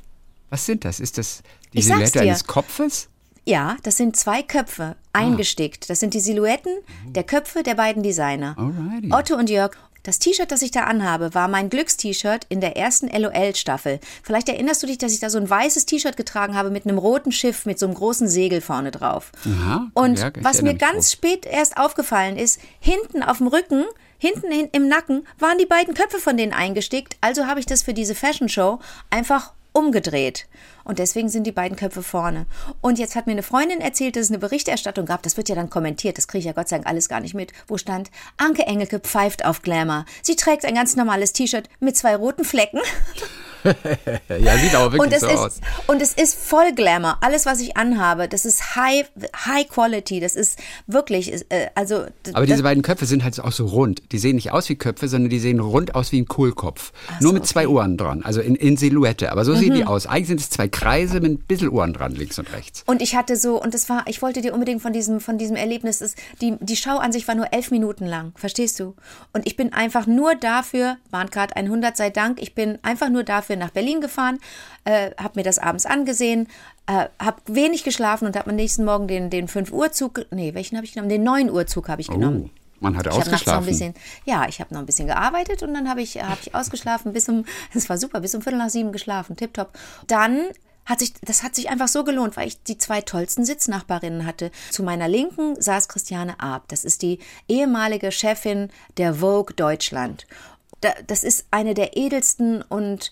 Was 0.49 0.65
sind 0.65 0.85
das? 0.85 0.99
Ist 0.99 1.17
das 1.17 1.41
die 1.73 1.79
Ich 1.79 1.85
Silhouette 1.85 2.19
eines 2.21 2.45
Kopfes? 2.45 3.09
Ja, 3.47 3.77
das 3.83 3.97
sind 3.97 4.15
zwei 4.17 4.43
Köpfe 4.43 4.95
Ah. 5.13 5.19
eingestickt. 5.19 5.89
Das 5.89 5.99
sind 5.99 6.13
die 6.13 6.19
Silhouetten 6.19 6.73
der 7.07 7.23
Köpfe 7.23 7.63
der 7.63 7.75
beiden 7.75 8.03
Designer. 8.03 8.55
Alrighty. 8.57 9.11
Otto 9.13 9.35
und 9.35 9.49
Jörg. 9.49 9.71
Das 10.03 10.19
T-Shirt, 10.19 10.51
das 10.51 10.61
ich 10.61 10.71
da 10.71 10.81
anhabe, 10.83 11.33
war 11.33 11.49
mein 11.49 11.69
Glückst-T-Shirt 11.69 12.45
in 12.47 12.61
der 12.61 12.77
ersten 12.77 13.07
LOL-Staffel. 13.09 13.99
Vielleicht 14.23 14.47
erinnerst 14.47 14.81
du 14.81 14.87
dich, 14.87 14.97
dass 14.97 15.11
ich 15.11 15.19
da 15.19 15.29
so 15.29 15.37
ein 15.37 15.49
weißes 15.49 15.85
T-Shirt 15.85 16.15
getragen 16.15 16.55
habe 16.55 16.69
mit 16.69 16.85
einem 16.85 16.97
roten 16.97 17.33
Schiff 17.33 17.65
mit 17.65 17.77
so 17.77 17.85
einem 17.87 17.95
großen 17.95 18.27
Segel 18.29 18.61
vorne 18.61 18.91
drauf. 18.91 19.33
Aha, 19.45 19.87
Und 19.93 20.19
ja, 20.19 20.31
was 20.41 20.61
mir 20.61 20.75
ganz 20.75 21.11
spät 21.11 21.45
erst 21.45 21.75
aufgefallen 21.77 22.37
ist, 22.37 22.61
hinten 22.79 23.21
auf 23.21 23.39
dem 23.39 23.47
Rücken, 23.47 23.83
hinten 24.17 24.49
hin, 24.49 24.69
im 24.71 24.87
Nacken, 24.87 25.27
waren 25.39 25.57
die 25.57 25.65
beiden 25.65 25.93
Köpfe 25.93 26.19
von 26.19 26.37
denen 26.37 26.53
eingestickt. 26.53 27.17
Also 27.19 27.45
habe 27.45 27.59
ich 27.59 27.65
das 27.65 27.83
für 27.83 27.93
diese 27.93 28.15
Fashion 28.15 28.47
Show 28.47 28.79
einfach 29.09 29.51
umgedreht. 29.77 30.47
Und 30.83 30.99
deswegen 30.99 31.29
sind 31.29 31.45
die 31.45 31.51
beiden 31.51 31.77
Köpfe 31.77 32.01
vorne. 32.01 32.45
Und 32.81 32.97
jetzt 32.97 33.15
hat 33.15 33.27
mir 33.27 33.33
eine 33.33 33.43
Freundin 33.43 33.79
erzählt, 33.79 34.15
dass 34.15 34.23
es 34.23 34.31
eine 34.31 34.39
Berichterstattung 34.39 35.05
gab. 35.05 35.21
Das 35.21 35.37
wird 35.37 35.49
ja 35.49 35.55
dann 35.55 35.69
kommentiert. 35.69 36.17
Das 36.17 36.27
kriege 36.27 36.39
ich 36.39 36.45
ja 36.45 36.53
Gott 36.53 36.69
sei 36.69 36.77
Dank 36.77 36.87
alles 36.87 37.09
gar 37.09 37.19
nicht 37.19 37.35
mit. 37.35 37.53
Wo 37.67 37.77
stand, 37.77 38.09
Anke 38.37 38.63
Engelke 38.63 38.99
pfeift 38.99 39.45
auf 39.45 39.61
Glamour. 39.61 40.05
Sie 40.23 40.35
trägt 40.35 40.65
ein 40.65 40.75
ganz 40.75 40.95
normales 40.95 41.33
T-Shirt 41.33 41.69
mit 41.79 41.95
zwei 41.95 42.15
roten 42.15 42.43
Flecken. 42.43 42.79
Ja, 44.39 44.57
sieht 44.57 44.75
aber 44.75 44.93
wirklich 44.93 45.19
so 45.19 45.27
ist, 45.27 45.35
aus. 45.37 45.61
und 45.87 46.01
es 46.01 46.13
ist 46.13 46.35
voll 46.37 46.73
Glamour. 46.73 47.17
Alles, 47.21 47.45
was 47.45 47.59
ich 47.59 47.77
anhabe, 47.77 48.27
das 48.27 48.45
ist 48.45 48.75
High, 48.75 49.09
high 49.45 49.67
Quality. 49.67 50.19
Das 50.19 50.35
ist 50.35 50.59
wirklich, 50.85 51.33
äh, 51.49 51.67
also. 51.75 52.05
Aber 52.33 52.45
diese 52.45 52.63
beiden 52.63 52.83
Köpfe 52.83 53.05
sind 53.05 53.23
halt 53.23 53.39
auch 53.39 53.51
so 53.51 53.65
rund. 53.65 54.01
Die 54.11 54.17
sehen 54.19 54.35
nicht 54.35 54.51
aus 54.51 54.69
wie 54.69 54.75
Köpfe, 54.75 55.07
sondern 55.07 55.29
die 55.29 55.39
sehen 55.39 55.59
rund 55.59 55.95
aus 55.95 56.11
wie 56.11 56.21
ein 56.21 56.27
Kohlkopf. 56.27 56.91
Nur 57.19 57.33
mit 57.33 57.45
zwei 57.45 57.67
Ohren 57.67 57.97
dran, 57.97 58.23
also 58.23 58.41
in, 58.41 58.55
in 58.55 58.77
Silhouette. 58.77 59.31
Aber 59.31 59.45
so 59.45 59.53
sehen 59.55 59.73
Mhm. 59.73 59.75
die 59.75 59.85
aus. 59.85 60.05
Eigentlich 60.07 60.27
sind 60.27 60.39
es 60.39 60.49
zwei 60.49 60.67
Kreise 60.67 61.19
mit 61.19 61.31
ein 61.31 61.37
bisschen 61.39 61.69
Ohren 61.69 61.93
dran, 61.93 62.13
links 62.15 62.39
und 62.39 62.51
rechts. 62.53 62.83
Und 62.85 63.01
ich 63.01 63.15
hatte 63.15 63.35
so, 63.35 63.61
und 63.61 63.73
das 63.73 63.89
war, 63.89 64.03
ich 64.07 64.21
wollte 64.21 64.41
dir 64.41 64.53
unbedingt 64.53 64.81
von 64.81 64.93
diesem, 64.93 65.19
von 65.19 65.37
diesem 65.37 65.55
Erlebnis, 65.57 65.99
das, 65.99 66.15
die, 66.41 66.55
die 66.61 66.75
Show 66.77 66.97
an 66.97 67.11
sich 67.11 67.27
war 67.27 67.35
nur 67.35 67.51
elf 67.51 67.69
Minuten 67.71 68.05
lang, 68.05 68.31
verstehst 68.35 68.79
du? 68.79 68.95
Und 69.33 69.45
ich 69.45 69.57
bin 69.57 69.73
einfach 69.73 70.07
nur 70.07 70.35
dafür, 70.35 70.97
Bahncard 71.11 71.55
100 71.57 71.97
sei 71.97 72.09
Dank, 72.09 72.41
ich 72.41 72.55
bin 72.55 72.79
einfach 72.81 73.09
nur 73.09 73.23
dafür 73.23 73.56
nach 73.57 73.71
Berlin 73.71 74.01
gefahren, 74.01 74.39
äh, 74.85 75.11
habe 75.17 75.33
mir 75.39 75.43
das 75.43 75.59
abends 75.59 75.85
angesehen, 75.85 76.47
äh, 76.87 77.07
habe 77.19 77.37
wenig 77.47 77.83
geschlafen 77.83 78.25
und 78.27 78.35
habe 78.35 78.49
am 78.49 78.55
nächsten 78.55 78.85
Morgen 78.85 79.07
den, 79.07 79.29
den 79.29 79.47
5 79.47 79.71
Uhr 79.71 79.91
Zug, 79.91 80.25
nee, 80.31 80.53
welchen 80.53 80.77
habe 80.77 80.85
ich 80.85 80.93
genommen? 80.93 81.09
Den 81.09 81.23
9 81.23 81.49
Uhr 81.49 81.67
Zug 81.67 81.89
habe 81.89 82.01
ich 82.01 82.07
genommen. 82.07 82.49
Oh, 82.53 82.59
man 82.79 82.95
hat 82.95 83.07
Ich 83.07 83.11
nachts 83.13 83.17
noch 83.17 83.27
ein 83.27 83.33
ausgeschlafen. 83.33 83.65
bisschen, 83.65 83.93
ja, 84.25 84.47
ich 84.47 84.59
habe 84.59 84.73
noch 84.73 84.81
ein 84.81 84.85
bisschen 84.85 85.07
gearbeitet 85.07 85.63
und 85.63 85.73
dann 85.73 85.89
habe 85.89 86.01
ich, 86.01 86.21
hab 86.21 86.39
ich 86.41 86.53
ausgeschlafen 86.53 87.11
bis 87.13 87.27
um, 87.27 87.43
es 87.73 87.89
war 87.89 87.97
super, 87.97 88.19
bis 88.21 88.35
um 88.35 88.41
Viertel 88.41 88.59
nach 88.59 88.69
sieben 88.69 88.91
geschlafen, 88.91 89.35
tipptopp. 89.35 89.73
Dann 90.07 90.41
hat 90.85 90.99
sich, 90.99 91.13
das 91.21 91.43
hat 91.43 91.53
sich 91.53 91.69
einfach 91.69 91.89
so 91.89 92.05
gelohnt, 92.05 92.37
weil 92.37 92.47
ich 92.47 92.63
die 92.63 92.77
zwei 92.77 93.01
tollsten 93.01 93.43
Sitznachbarinnen 93.43 94.25
hatte. 94.25 94.51
Zu 94.69 94.83
meiner 94.83 95.09
Linken 95.09 95.61
saß 95.61 95.89
Christiane 95.89 96.39
Arp. 96.39 96.69
Das 96.69 96.85
ist 96.85 97.01
die 97.01 97.19
ehemalige 97.49 98.09
Chefin 98.13 98.69
der 98.95 99.15
Vogue 99.15 99.53
Deutschland. 99.53 100.25
Da- 100.79 100.93
Das 101.07 101.25
ist 101.25 101.45
eine 101.51 101.73
der 101.73 101.97
edelsten 101.97 102.61
und 102.61 103.11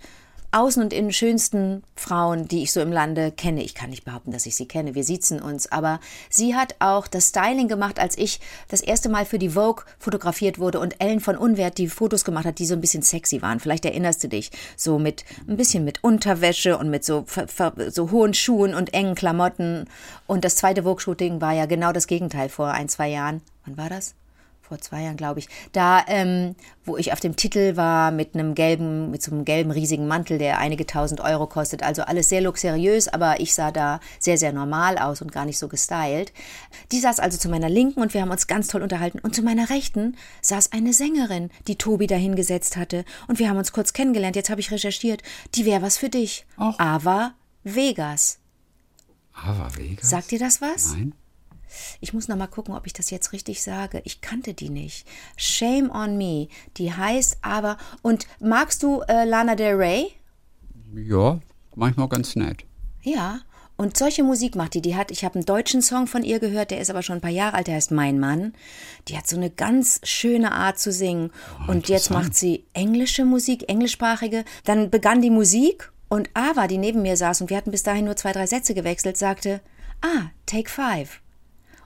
außen 0.56 0.82
und 0.82 0.94
innen 0.94 1.12
schönsten 1.12 1.84
Frauen, 1.96 2.48
die 2.48 2.64
ich 2.64 2.72
so 2.72 2.80
im 2.80 2.92
Lande 2.92 3.32
kenne. 3.32 3.62
Ich 3.62 3.76
kann 3.76 3.90
nicht 3.90 4.06
behaupten, 4.06 4.32
dass 4.32 4.46
ich 4.46 4.56
sie 4.56 4.68
kenne. 4.68 4.96
Wir 4.96 5.04
siezen 5.04 5.42
uns. 5.42 5.72
Aber 5.72 6.00
sie 6.30 6.56
hat 6.56 6.76
auch 6.80 7.08
das 7.08 7.30
Styling 7.30 7.68
gemacht, 7.68 8.00
als 8.00 8.18
ich 8.18 8.40
das 8.70 8.82
erste 8.82 9.10
Mal 9.10 9.26
für 9.26 9.38
die 9.38 9.50
Vogue 9.50 9.84
fotografiert 10.00 10.58
wurde 10.58 10.80
und 10.80 11.02
Ellen 11.02 11.20
von 11.20 11.38
Unwert 11.38 11.78
die 11.78 11.88
Fotos 11.88 12.24
gemacht 12.24 12.46
hat, 12.46 12.60
die 12.60 12.66
so 12.66 12.74
ein 12.74 12.82
bisschen 12.82 13.04
sexy 13.04 13.42
waren. 13.42 13.60
Vielleicht 13.60 13.86
erinnerst 13.86 14.24
du 14.24 14.30
dich. 14.30 14.52
So 14.78 14.98
mit, 14.98 15.26
ein 15.48 15.58
bisschen 15.58 15.84
mit 15.84 16.04
Unterwäsche 16.04 16.78
und 16.78 16.90
mit 16.90 17.04
so, 17.04 17.26
so 17.90 18.12
hohen 18.12 18.34
Schuhen 18.34 18.74
und 18.74 18.94
engen 18.94 19.16
Klamotten. 19.16 19.86
Und 20.26 20.46
das 20.46 20.56
zweite 20.56 20.84
Vogue-Shooting 20.84 21.42
war 21.42 21.54
ja 21.54 21.66
genau 21.66 21.92
das 21.92 22.08
Gegenteil 22.08 22.50
vor 22.50 22.72
ein, 22.72 22.88
zwei 22.88 23.10
Jahren. 23.10 23.42
Wann 23.66 23.78
war 23.78 23.90
das? 23.90 24.16
Vor 24.68 24.80
zwei 24.80 25.04
Jahren, 25.04 25.18
glaube 25.18 25.40
ich, 25.40 25.48
da, 25.74 26.04
ähm, 26.08 26.56
wo 26.86 26.98
ich 26.98 27.14
auf 27.14 27.20
dem 27.20 27.36
Titel 27.36 27.76
war 27.76 28.12
mit 28.12 28.34
einem 28.34 28.56
gelben, 28.56 29.12
mit 29.12 29.22
so 29.22 29.32
einem 29.32 29.46
gelben 29.46 29.72
riesigen 29.72 30.08
Mantel, 30.08 30.38
der 30.38 30.58
einige 30.58 30.86
tausend 30.86 31.22
Euro 31.22 31.46
kostet. 31.46 31.84
Also 31.84 32.02
alles 32.02 32.30
sehr 32.30 32.42
luxuriös, 32.42 33.08
aber 33.08 33.40
ich 33.40 33.54
sah 33.54 33.72
da 33.72 34.00
sehr, 34.20 34.38
sehr 34.38 34.54
normal 34.54 34.98
aus 34.98 35.22
und 35.22 35.32
gar 35.32 35.46
nicht 35.46 35.60
so 35.60 35.68
gestylt. 35.68 36.34
Die 36.92 37.00
saß 37.00 37.20
also 37.20 37.38
zu 37.38 37.50
meiner 37.50 37.70
Linken 37.70 38.02
und 38.02 38.14
wir 38.14 38.22
haben 38.22 38.32
uns 38.32 38.48
ganz 38.48 38.68
toll 38.68 38.82
unterhalten. 38.82 39.20
Und 39.20 39.36
zu 39.36 39.44
meiner 39.44 39.70
Rechten 39.70 40.18
saß 40.42 40.72
eine 40.72 40.94
Sängerin, 40.94 41.52
die 41.68 41.78
Tobi 41.78 42.08
dahingesetzt 42.08 42.76
hatte. 42.76 43.06
Und 43.28 43.40
wir 43.40 43.50
haben 43.50 43.58
uns 43.58 43.72
kurz 43.72 43.94
kennengelernt. 43.94 44.36
Jetzt 44.36 44.50
habe 44.50 44.62
ich 44.62 44.72
recherchiert. 44.72 45.22
Die 45.54 45.66
wäre 45.66 45.82
was 45.82 45.98
für 45.98 46.10
dich. 46.10 46.46
Och. 46.58 46.80
Ava 46.80 47.34
Vegas. 47.64 48.40
Ava 49.34 49.70
Vegas? 49.76 50.10
Sagt 50.10 50.32
dir 50.32 50.40
das 50.40 50.62
was? 50.62 50.94
Nein. 50.94 51.14
Ich 52.02 52.14
muss 52.14 52.28
noch 52.28 52.38
mal 52.38 52.48
gucken, 52.48 52.76
ob 52.76 52.86
ich 52.86 52.94
das 52.94 53.10
jetzt 53.10 53.34
richtig 53.34 53.64
sage. 53.64 54.02
Ich 54.06 54.22
kannte 54.22 54.54
die 54.54 54.70
nicht. 54.70 55.08
Shame 55.38 55.90
on 55.92 56.18
Me. 56.18 56.48
Die 56.78 56.94
heißt 56.94 57.40
aber. 57.42 57.78
Und 58.02 58.28
magst 58.40 58.84
du 58.84 59.02
äh, 59.02 59.26
Lana 59.26 59.56
Del 59.56 59.76
Rey? 59.76 60.12
Ja, 60.94 61.40
manchmal 61.76 62.08
ganz 62.08 62.36
nett. 62.36 62.66
Ja. 63.02 63.42
Und 63.78 63.98
solche 63.98 64.24
Musik 64.24 64.56
macht 64.56 64.74
die. 64.74 64.82
Die 64.82 64.96
hat, 64.96 65.12
ich 65.12 65.26
habe 65.26 65.36
einen 65.36 65.46
deutschen 65.46 65.82
Song 65.82 66.08
von 66.08 66.24
ihr 66.24 66.40
gehört, 66.40 66.72
der 66.72 66.80
ist 66.80 66.90
aber 66.90 67.02
schon 67.02 67.18
ein 67.18 67.22
paar 67.22 67.30
Jahre 67.30 67.58
alt, 67.58 67.68
der 67.68 67.76
heißt 67.76 67.92
Mein 67.92 68.20
Mann. 68.20 68.54
Die 69.10 69.18
hat 69.18 69.28
so 69.28 69.36
eine 69.36 69.50
ganz 69.50 70.00
schöne 70.04 70.54
Art 70.54 70.80
zu 70.80 70.94
singen. 70.94 71.32
Oh, 71.68 71.72
und 71.72 71.90
jetzt 71.90 72.10
macht 72.10 72.36
sie 72.36 72.66
englische 72.74 73.26
Musik, 73.26 73.68
englischsprachige. 73.68 74.46
Dann 74.64 74.90
begann 74.90 75.22
die 75.22 75.30
Musik 75.30 75.92
und 76.08 76.30
Ava, 76.34 76.68
die 76.68 76.78
neben 76.78 77.02
mir 77.02 77.18
saß 77.18 77.42
und 77.42 77.50
wir 77.50 77.58
hatten 77.58 77.72
bis 77.72 77.84
dahin 77.84 78.06
nur 78.06 78.16
zwei, 78.16 78.32
drei 78.32 78.48
Sätze 78.48 78.74
gewechselt, 78.74 79.18
sagte, 79.18 79.60
ah, 80.02 80.30
take 80.46 80.70
five. 80.70 81.20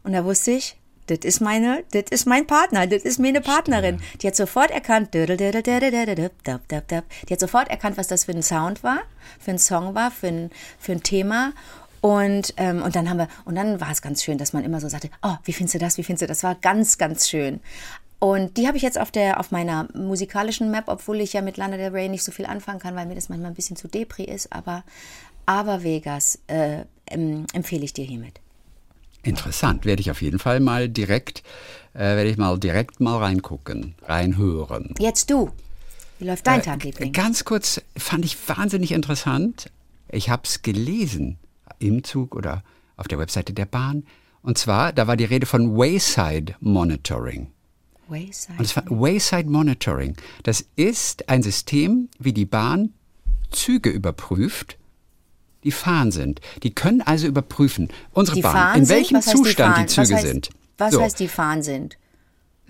Und 0.04 0.14
da 0.14 0.26
wusste 0.26 0.52
ich, 0.52 0.80
das 1.10 1.20
ist 1.24 1.42
meine, 1.42 1.84
das 1.92 2.04
ist 2.12 2.28
mein 2.28 2.46
Partner, 2.46 2.86
das 2.86 3.04
ist 3.04 3.20
meine 3.20 3.42
Partnerin. 3.42 4.00
Die 4.22 4.28
hat 4.28 4.36
sofort 4.36 4.70
erkannt, 4.70 5.14
die 5.14 5.24
hat 5.24 7.40
sofort 7.40 7.70
erkannt, 7.70 7.98
was 7.98 8.08
das 8.08 8.26
für 8.26 8.32
ein 8.32 8.44
Sound 8.44 8.84
war, 8.84 9.00
für 9.40 9.52
ein 9.52 9.60
Song 9.60 9.96
war, 9.96 10.12
für 10.12 10.28
ein, 10.28 10.52
für 10.80 10.92
ein 10.92 11.04
Thema. 11.04 11.54
Und, 12.02 12.54
ähm, 12.58 12.82
und 12.82 12.96
dann 12.96 13.10
haben 13.10 13.18
wir, 13.18 13.28
und 13.46 13.56
dann 13.56 13.82
war 13.82 13.92
es 13.92 14.02
ganz 14.02 14.24
schön, 14.24 14.38
dass 14.38 14.54
man 14.54 14.64
immer 14.64 14.80
so 14.80 14.88
sagte, 14.88 15.10
oh, 15.22 15.36
wie 15.44 15.54
findest 15.54 15.76
du 15.76 15.80
das, 15.80 15.98
wie 15.98 16.04
findest 16.04 16.22
du 16.22 16.28
das? 16.28 16.40
Das 16.40 16.44
war 16.44 16.56
ganz, 16.56 16.98
ganz 16.98 17.28
schön. 17.28 17.60
Und 18.20 18.58
die 18.58 18.68
habe 18.68 18.78
ich 18.78 18.84
jetzt 18.84 19.00
auf 19.00 19.12
der, 19.12 19.40
auf 19.40 19.52
meiner 19.52 19.88
musikalischen 19.94 20.72
Map, 20.72 20.86
obwohl 20.88 21.22
ich 21.22 21.34
ja 21.34 21.42
mit 21.42 21.58
Lana 21.58 21.78
Del 21.78 21.92
Rey 21.92 22.10
nicht 22.10 22.24
so 22.24 22.32
viel 22.32 22.46
anfangen 22.46 22.80
kann, 22.80 22.96
weil 22.96 23.06
mir 23.06 23.16
das 23.16 23.30
manchmal 23.30 23.52
ein 23.52 23.56
bisschen 23.56 23.78
zu 23.78 23.88
Depri 23.88 24.26
ist, 24.26 24.54
aber, 24.54 24.84
aber 25.46 25.84
Vegas 25.84 26.40
äh, 26.48 26.84
empfehle 27.06 27.84
ich 27.84 27.94
dir 27.94 28.06
hiermit. 28.06 28.40
Interessant, 29.30 29.86
werde 29.86 30.02
ich 30.02 30.12
auf 30.12 30.22
jeden 30.22 30.40
Fall 30.40 30.60
mal 30.60 30.90
direkt, 30.90 31.44
äh, 31.94 32.00
werde 32.00 32.30
ich 32.30 32.38
mal 32.38 32.58
direkt 32.58 33.00
mal 33.00 33.18
reingucken, 33.18 33.96
reinhören. 34.04 34.94
Jetzt 35.00 35.30
du. 35.30 35.52
Wie 36.20 36.26
läuft 36.26 36.48
dein 36.48 36.60
äh, 36.60 36.64
Tag, 36.64 36.84
Liebling? 36.84 37.14
Ganz 37.14 37.46
kurz, 37.46 37.82
fand 37.96 38.26
ich 38.26 38.38
wahnsinnig 38.50 38.92
interessant. 38.92 39.70
Ich 40.12 40.30
habe 40.30 40.42
es 40.46 40.62
gelesen 40.62 41.38
im 41.80 42.04
Zug 42.04 42.36
oder 42.36 42.64
auf 42.98 43.08
der 43.08 43.20
Webseite 43.20 43.54
der 43.54 43.66
Bahn. 43.66 44.04
Und 44.42 44.58
zwar, 44.58 44.92
da 44.94 45.08
war 45.08 45.16
die 45.16 45.26
Rede 45.26 45.46
von 45.46 45.78
Wayside 45.78 46.56
Monitoring. 46.60 47.48
Wayside. 48.08 48.58
Und 48.58 48.68
zwar 48.68 48.84
Wayside 48.90 49.50
Monitoring. 49.50 50.16
Das 50.44 50.66
ist 50.76 51.30
ein 51.30 51.44
System, 51.44 52.10
wie 52.18 52.34
die 52.34 52.46
Bahn 52.46 52.94
Züge 53.52 53.90
überprüft 53.90 54.78
die 55.64 55.72
fahren 55.72 56.12
sind. 56.12 56.42
Die 56.64 56.74
können 56.74 57.02
also 57.02 57.28
überprüfen, 57.28 57.90
unsere 58.12 58.36
die 58.36 58.42
Bahn, 58.42 58.80
in 58.80 58.90
welchem 58.90 59.22
Zustand 59.22 59.78
die, 59.78 59.82
die, 59.82 59.88
Züge 59.88 60.10
was 60.10 60.12
heißt, 60.14 60.28
sind. 60.28 60.50
Was 60.78 60.94
so. 60.94 61.02
heißt, 61.02 61.20
die 61.20 61.28
fahren 61.28 61.62
sind? 61.62 61.98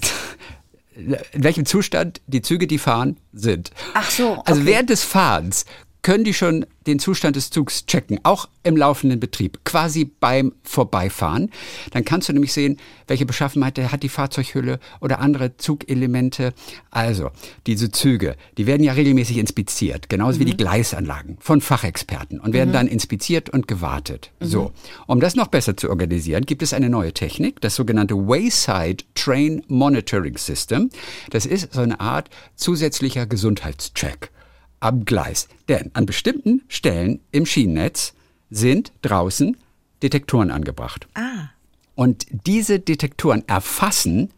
in 0.95 1.43
welchem 1.43 1.65
Zustand 1.65 2.21
die 2.28 2.41
Züge, 2.41 2.67
die 2.67 2.78
fahren, 2.78 3.17
sind. 3.34 3.71
Ach 3.93 4.10
so. 4.10 4.30
Also 4.30 4.39
okay. 4.39 4.52
Also 4.52 4.65
während 4.65 4.89
des 4.89 5.04
Fahrens 5.04 5.65
können 6.01 6.23
die 6.23 6.33
schon 6.33 6.65
den 6.88 6.99
Zustand 6.99 7.35
des 7.35 7.49
Zugs 7.49 7.85
checken, 7.85 8.19
auch 8.23 8.47
im 8.63 8.77
laufenden 8.77 9.19
Betrieb, 9.19 9.59
quasi 9.63 10.05
beim 10.05 10.53
Vorbeifahren. 10.63 11.51
Dann 11.91 12.05
kannst 12.05 12.29
du 12.29 12.33
nämlich 12.33 12.53
sehen, 12.53 12.77
welche 13.07 13.25
Beschaffenheit 13.25 13.77
hat 13.77 14.03
die 14.03 14.09
Fahrzeughülle 14.09 14.79
oder 15.01 15.19
andere 15.19 15.57
Zugelemente. 15.57 16.53
Also, 16.89 17.29
diese 17.67 17.91
Züge, 17.91 18.35
die 18.57 18.65
werden 18.65 18.83
ja 18.83 18.93
regelmäßig 18.93 19.38
inspiziert, 19.38 20.09
genauso 20.09 20.38
mhm. 20.38 20.41
wie 20.41 20.45
die 20.45 20.53
mhm. 20.53 20.57
Gleisanlagen 20.57 21.38
von 21.39 21.62
Fachexperten 21.62 22.39
und 22.39 22.53
werden 22.53 22.69
mhm. 22.69 22.73
dann 22.73 22.88
inspiziert 22.88 23.49
und 23.49 23.67
gewartet. 23.67 24.31
Mhm. 24.39 24.45
So, 24.45 24.71
um 25.05 25.19
das 25.19 25.35
noch 25.35 25.47
besser 25.47 25.75
zu 25.77 25.89
organisieren, 25.89 26.45
gibt 26.45 26.63
es 26.63 26.73
eine 26.73 26.89
neue 26.89 27.13
Technik, 27.13 27.62
das 27.62 27.75
sogenannte 27.75 28.15
Wayside 28.15 29.03
Train 29.15 29.63
Monitoring 29.67 30.38
System. 30.38 30.89
Das 31.29 31.45
ist 31.45 31.73
so 31.73 31.81
eine 31.81 31.99
Art 31.99 32.29
zusätzlicher 32.55 33.25
Gesundheitscheck 33.25 34.31
am 34.79 35.05
Gleis. 35.05 35.47
Denn 35.67 35.91
an 35.93 36.05
bestimmten 36.05 36.63
Stellen 36.67 37.21
im 37.31 37.45
Schienennetz 37.45 38.13
sind 38.49 38.91
draußen 39.01 39.57
Detektoren 40.01 40.51
angebracht. 40.51 41.07
Ah. 41.13 41.49
Und 41.95 42.25
diese 42.45 42.79
Detektoren 42.79 43.47
erfassen 43.47 44.31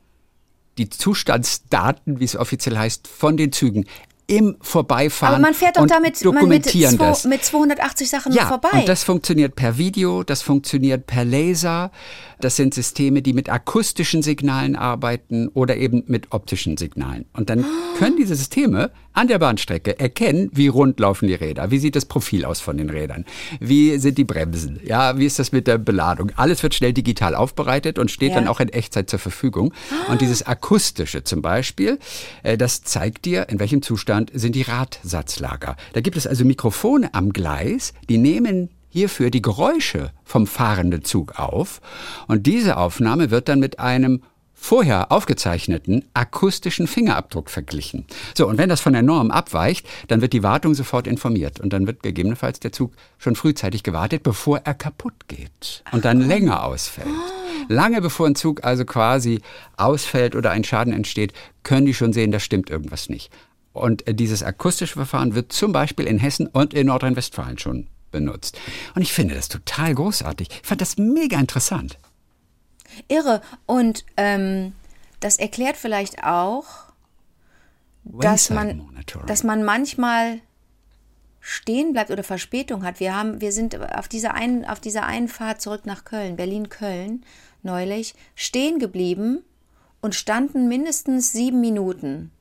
die 0.77 0.89
Zustandsdaten, 0.89 2.19
wie 2.19 2.23
es 2.23 2.36
offiziell 2.36 2.77
heißt, 2.77 3.08
von 3.08 3.38
den 3.38 3.51
Zügen 3.51 3.86
im 4.32 4.56
Vorbeifahren. 4.62 5.36
Aber 5.36 5.41
man 5.41 5.54
fährt 5.54 5.78
doch 5.78 5.86
damit 5.86 6.24
dokumentieren 6.24 6.98
mit, 6.98 7.15
zwei, 7.17 7.30
mit 7.30 7.44
280 7.44 8.10
Sachen 8.10 8.32
ja, 8.32 8.46
vorbei. 8.46 8.70
Und 8.72 8.88
das 8.88 9.04
funktioniert 9.04 9.56
per 9.56 9.78
Video, 9.78 10.24
das 10.24 10.41
funktioniert 10.41 11.06
per 11.06 11.26
Laser. 11.26 11.91
Das 12.39 12.56
sind 12.56 12.74
Systeme, 12.74 13.22
die 13.22 13.34
mit 13.34 13.50
akustischen 13.50 14.24
Signalen 14.24 14.76
arbeiten 14.76 15.50
oder 15.50 15.78
eben 15.78 16.04
mit 16.08 16.32
optischen 16.32 16.78
Signalen. 16.78 17.26
Und 17.34 17.50
dann 17.50 17.65
können 18.00 18.17
diese 18.17 18.36
Systeme 18.36 18.91
an 19.13 19.28
der 19.28 19.39
Bahnstrecke 19.39 20.00
erkennen, 20.00 20.50
wie 20.54 20.67
rund 20.67 21.00
laufen 21.00 21.28
die 21.28 21.34
Räder, 21.34 21.70
wie 21.70 21.78
sieht 21.78 21.96
das 21.96 22.06
Profil 22.06 22.46
aus 22.46 22.62
von 22.62 22.78
den 22.78 22.89
Rädern, 22.89 23.26
wie 23.60 23.98
sind 23.98 24.17
die 24.17 24.24
Bremsen, 24.24 24.80
ja, 24.86 25.17
wie 25.17 25.26
ist 25.26 25.38
das 25.38 25.52
mit 25.52 25.67
der 25.67 25.78
Beladung. 25.78 26.32
Alles 26.38 26.63
wird 26.63 26.74
schnell 26.74 26.94
digital 26.94 27.36
aufbereitet 27.36 28.00
und 28.00 28.10
steht 28.10 28.30
ja. 28.30 28.36
dann 28.36 28.48
auch 28.48 28.60
in 28.60 28.70
Echtzeit 28.70 29.10
zur 29.10 29.20
Verfügung. 29.20 29.74
Und 30.10 30.22
dieses 30.22 30.48
akustische 30.48 31.24
zum 31.24 31.41
Beispiel, 31.41 32.00
äh, 32.44 32.58
das 32.58 32.84
zeigt 32.84 33.26
dir, 33.26 33.50
in 33.50 33.60
welchem 33.60 33.82
Zustand 33.82 34.21
sind 34.34 34.56
die 34.56 34.62
Radsatzlager. 34.62 35.76
Da 35.94 36.02
gibt 36.02 36.18
es 36.18 36.28
also 36.28 36.46
Mikrofone 36.46 37.14
am 37.14 37.34
Gleis, 37.34 37.94
die 38.10 38.18
nehmen 38.18 38.70
hierfür 38.90 39.32
die 39.32 39.42
Geräusche 39.42 40.12
vom 40.24 40.46
fahrenden 40.46 41.04
Zug 41.04 41.40
auf 41.40 41.82
und 42.28 42.46
diese 42.46 42.78
Aufnahme 42.78 43.32
wird 43.32 43.48
dann 43.48 43.60
mit 43.60 43.80
einem 43.80 44.22
vorher 44.62 45.12
aufgezeichneten 45.12 46.06
akustischen 46.14 46.86
Fingerabdruck 46.86 47.50
verglichen. 47.50 48.06
So, 48.38 48.48
und 48.48 48.60
wenn 48.60 48.70
das 48.70 48.80
von 48.80 48.94
der 48.94 49.02
Norm 49.02 49.32
abweicht, 49.32 49.88
dann 50.08 50.22
wird 50.22 50.34
die 50.34 50.44
Wartung 50.44 50.76
sofort 50.76 51.08
informiert 51.08 51.60
und 51.60 51.74
dann 51.74 51.88
wird 51.88 52.04
gegebenenfalls 52.04 52.60
der 52.60 52.72
Zug 52.72 52.94
schon 53.18 53.36
frühzeitig 53.36 53.82
gewartet, 53.82 54.22
bevor 54.22 54.60
er 54.60 54.76
kaputt 54.76 55.28
geht 55.28 55.84
und 55.92 56.06
dann 56.06 56.22
länger 56.22 56.64
ausfällt. 56.64 57.08
Lange 57.70 58.02
bevor 58.02 58.28
ein 58.28 58.36
Zug 58.36 58.64
also 58.64 58.86
quasi 58.86 59.42
ausfällt 59.78 60.36
oder 60.36 60.52
ein 60.52 60.64
Schaden 60.64 60.94
entsteht, 60.94 61.34
können 61.64 61.88
die 61.88 61.96
schon 61.96 62.14
sehen, 62.14 62.32
da 62.32 62.40
stimmt 62.40 62.70
irgendwas 62.70 63.10
nicht. 63.10 63.32
Und 63.74 64.08
äh, 64.08 64.14
dieses 64.14 64.44
akustische 64.44 64.94
Verfahren 64.94 65.36
wird 65.36 65.54
zum 65.54 65.72
Beispiel 65.72 66.06
in 66.06 66.20
Hessen 66.20 66.48
und 66.48 66.74
in 66.74 66.88
Nordrhein-Westfalen 66.88 67.58
schon 67.58 67.88
benutzt. 68.12 68.60
Und 68.96 69.02
ich 69.02 69.14
finde 69.14 69.36
das 69.36 69.50
total 69.50 69.96
großartig. 69.96 70.50
Ich 70.50 70.68
fand 70.68 70.82
das 70.82 70.98
mega 70.98 71.40
interessant. 71.40 71.98
Irre. 73.08 73.42
Und 73.66 74.06
ähm, 74.18 74.74
das 75.22 75.38
erklärt 75.38 75.78
vielleicht 75.78 76.24
auch, 76.24 76.66
dass 78.04 78.50
man, 78.50 78.82
dass 79.28 79.44
man 79.44 79.64
manchmal 79.64 80.42
stehen 81.40 81.94
bleibt 81.94 82.12
oder 82.12 82.24
Verspätung 82.24 82.84
hat. 82.84 83.00
Wir 83.00 83.16
haben, 83.16 83.42
wir 83.42 83.52
sind 83.52 83.80
auf 83.96 84.08
dieser 84.08 84.34
einen, 84.34 84.66
auf 84.66 84.80
dieser 84.80 85.06
einen 85.06 85.28
Fahrt 85.28 85.62
zurück 85.62 85.86
nach 85.86 86.04
Köln, 86.04 86.36
Berlin-Köln, 86.36 87.24
neulich, 87.64 88.16
stehen 88.36 88.80
geblieben 88.80 89.44
und 90.02 90.16
standen 90.16 90.68
mindestens 90.68 91.32
sieben 91.32 91.62
Minuten. 91.62 92.32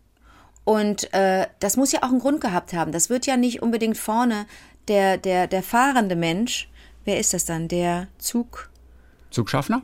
Und 0.70 1.12
äh, 1.12 1.48
das 1.58 1.76
muss 1.76 1.90
ja 1.90 2.04
auch 2.04 2.10
einen 2.10 2.20
Grund 2.20 2.40
gehabt 2.40 2.74
haben. 2.74 2.92
Das 2.92 3.10
wird 3.10 3.26
ja 3.26 3.36
nicht 3.36 3.60
unbedingt 3.60 3.98
vorne 3.98 4.46
der, 4.86 5.18
der, 5.18 5.48
der 5.48 5.64
fahrende 5.64 6.14
Mensch, 6.14 6.68
wer 7.04 7.18
ist 7.18 7.34
das 7.34 7.44
dann? 7.44 7.66
Der 7.66 8.06
Zug? 8.18 8.70
Zugschaffner? 9.32 9.82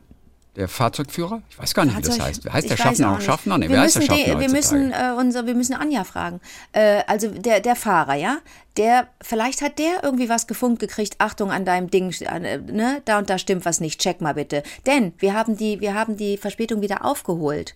Der 0.54 0.68
Fahrzeugführer? 0.68 1.42
Ich 1.50 1.58
weiß 1.58 1.74
gar 1.74 1.86
nicht, 1.86 1.94
Fahrzeug, 1.94 2.14
wie 2.14 2.18
das 2.18 2.26
heißt. 2.26 2.52
Heißt 2.52 2.70
der 2.70 2.76
Schaffner 2.76 3.16
auch 3.16 3.20
Schaffner? 3.20 3.58
Nee, 3.58 3.68
wer 3.68 3.80
heißt 3.80 3.96
der 3.96 4.02
Schaffner? 4.02 4.38
Wir, 4.38 4.48
müssen, 4.48 4.92
äh, 4.92 5.12
unser, 5.18 5.44
wir 5.44 5.56
müssen 5.56 5.74
Anja 5.74 6.04
fragen. 6.04 6.40
Äh, 6.70 7.02
also 7.08 7.30
der, 7.30 7.58
der 7.58 7.74
Fahrer, 7.74 8.14
ja? 8.14 8.38
Der, 8.76 9.08
vielleicht 9.20 9.62
hat 9.62 9.80
der 9.80 10.04
irgendwie 10.04 10.28
was 10.28 10.46
gefunkt 10.46 10.78
gekriegt. 10.78 11.16
Achtung 11.18 11.50
an 11.50 11.64
deinem 11.64 11.90
Ding, 11.90 12.14
äh, 12.20 12.58
ne? 12.58 13.02
Da 13.04 13.18
und 13.18 13.28
da 13.28 13.38
stimmt 13.38 13.64
was 13.64 13.80
nicht. 13.80 14.00
Check 14.00 14.20
mal 14.20 14.34
bitte. 14.34 14.62
Denn 14.86 15.14
wir 15.18 15.34
haben 15.34 15.56
die, 15.56 15.80
wir 15.80 15.94
haben 15.94 16.16
die 16.16 16.36
Verspätung 16.36 16.80
wieder 16.80 17.04
aufgeholt. 17.04 17.74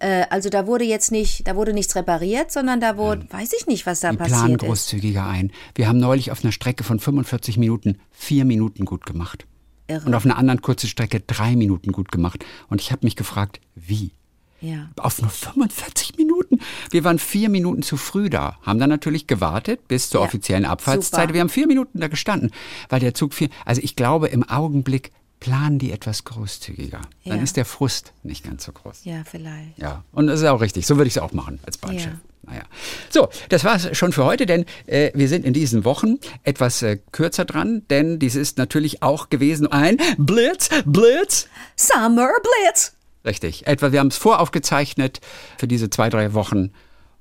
Äh, 0.00 0.24
also 0.30 0.48
da 0.48 0.66
wurde 0.66 0.84
jetzt 0.84 1.12
nicht, 1.12 1.46
da 1.46 1.54
wurde 1.54 1.72
nichts 1.72 1.94
repariert, 1.94 2.50
sondern 2.50 2.80
da 2.80 2.96
wurde, 2.96 3.20
Nein. 3.30 3.40
weiß 3.40 3.52
ich 3.58 3.66
nicht, 3.66 3.86
was 3.86 4.00
da 4.00 4.10
Die 4.10 4.16
passiert 4.16 4.38
planen 4.38 4.56
großzügiger 4.56 5.26
ein. 5.26 5.52
Wir 5.74 5.88
haben 5.88 5.98
neulich 5.98 6.32
auf 6.32 6.42
einer 6.42 6.52
Strecke 6.52 6.84
von 6.84 6.98
45 6.98 7.58
Minuten 7.58 7.98
vier 8.10 8.44
Minuten 8.44 8.84
gut 8.84 9.06
gemacht. 9.06 9.46
Irre. 9.86 10.06
Und 10.06 10.14
auf 10.14 10.24
einer 10.24 10.38
anderen 10.38 10.62
kurzen 10.62 10.88
Strecke 10.88 11.20
drei 11.20 11.54
Minuten 11.54 11.92
gut 11.92 12.10
gemacht. 12.10 12.44
Und 12.68 12.80
ich 12.80 12.92
habe 12.92 13.04
mich 13.04 13.16
gefragt, 13.16 13.60
wie? 13.74 14.12
Ja. 14.60 14.90
Auf 14.96 15.20
nur 15.20 15.30
45 15.30 16.16
Minuten. 16.16 16.60
Wir 16.90 17.04
waren 17.04 17.18
vier 17.18 17.48
Minuten 17.48 17.82
zu 17.82 17.96
früh 17.96 18.28
da, 18.28 18.58
haben 18.62 18.78
dann 18.78 18.90
natürlich 18.90 19.26
gewartet 19.26 19.88
bis 19.88 20.10
zur 20.10 20.20
ja. 20.20 20.26
offiziellen 20.26 20.66
Abfahrtszeit. 20.66 21.22
Super. 21.22 21.34
Wir 21.34 21.40
haben 21.40 21.48
vier 21.48 21.66
Minuten 21.66 22.00
da 22.00 22.08
gestanden, 22.08 22.50
weil 22.88 23.00
der 23.00 23.14
Zug 23.14 23.32
vier. 23.32 23.48
Also 23.64 23.80
ich 23.82 23.96
glaube, 23.96 24.28
im 24.28 24.46
Augenblick 24.48 25.12
planen 25.40 25.78
die 25.78 25.90
etwas 25.90 26.24
großzügiger. 26.24 27.00
Dann 27.24 27.38
Ja. 27.38 27.42
ist 27.42 27.56
der 27.56 27.64
Frust 27.64 28.12
nicht 28.22 28.44
ganz 28.44 28.64
so 28.64 28.72
groß. 28.72 29.00
Ja, 29.04 29.22
vielleicht. 29.24 29.78
Ja, 29.78 30.04
und 30.12 30.26
das 30.26 30.40
ist 30.40 30.46
auch 30.46 30.60
richtig. 30.60 30.86
So 30.86 30.96
würde 30.96 31.08
ich 31.08 31.16
es 31.16 31.22
auch 31.22 31.32
machen 31.32 31.58
als 31.64 31.78
Bahnchef. 31.78 32.04
Ja. 32.06 32.20
Naja. 32.42 32.62
So, 33.10 33.28
das 33.50 33.64
war 33.64 33.76
es 33.76 33.96
schon 33.96 34.12
für 34.12 34.24
heute, 34.24 34.46
denn 34.46 34.64
äh, 34.86 35.10
wir 35.14 35.28
sind 35.28 35.44
in 35.44 35.52
diesen 35.52 35.84
Wochen 35.84 36.16
etwas 36.42 36.82
äh, 36.82 36.98
kürzer 37.12 37.44
dran, 37.44 37.82
denn 37.90 38.18
dies 38.18 38.34
ist 38.34 38.56
natürlich 38.58 39.02
auch 39.02 39.28
gewesen 39.30 39.66
ein 39.66 39.98
Blitz, 40.18 40.68
Blitz. 40.86 41.48
Summer 41.76 42.30
Blitz. 42.42 42.94
Richtig. 43.24 43.66
Etwa, 43.66 43.92
wir 43.92 44.00
haben 44.00 44.08
es 44.08 44.16
voraufgezeichnet 44.16 45.20
für 45.58 45.68
diese 45.68 45.90
zwei, 45.90 46.08
drei 46.08 46.32
Wochen. 46.32 46.72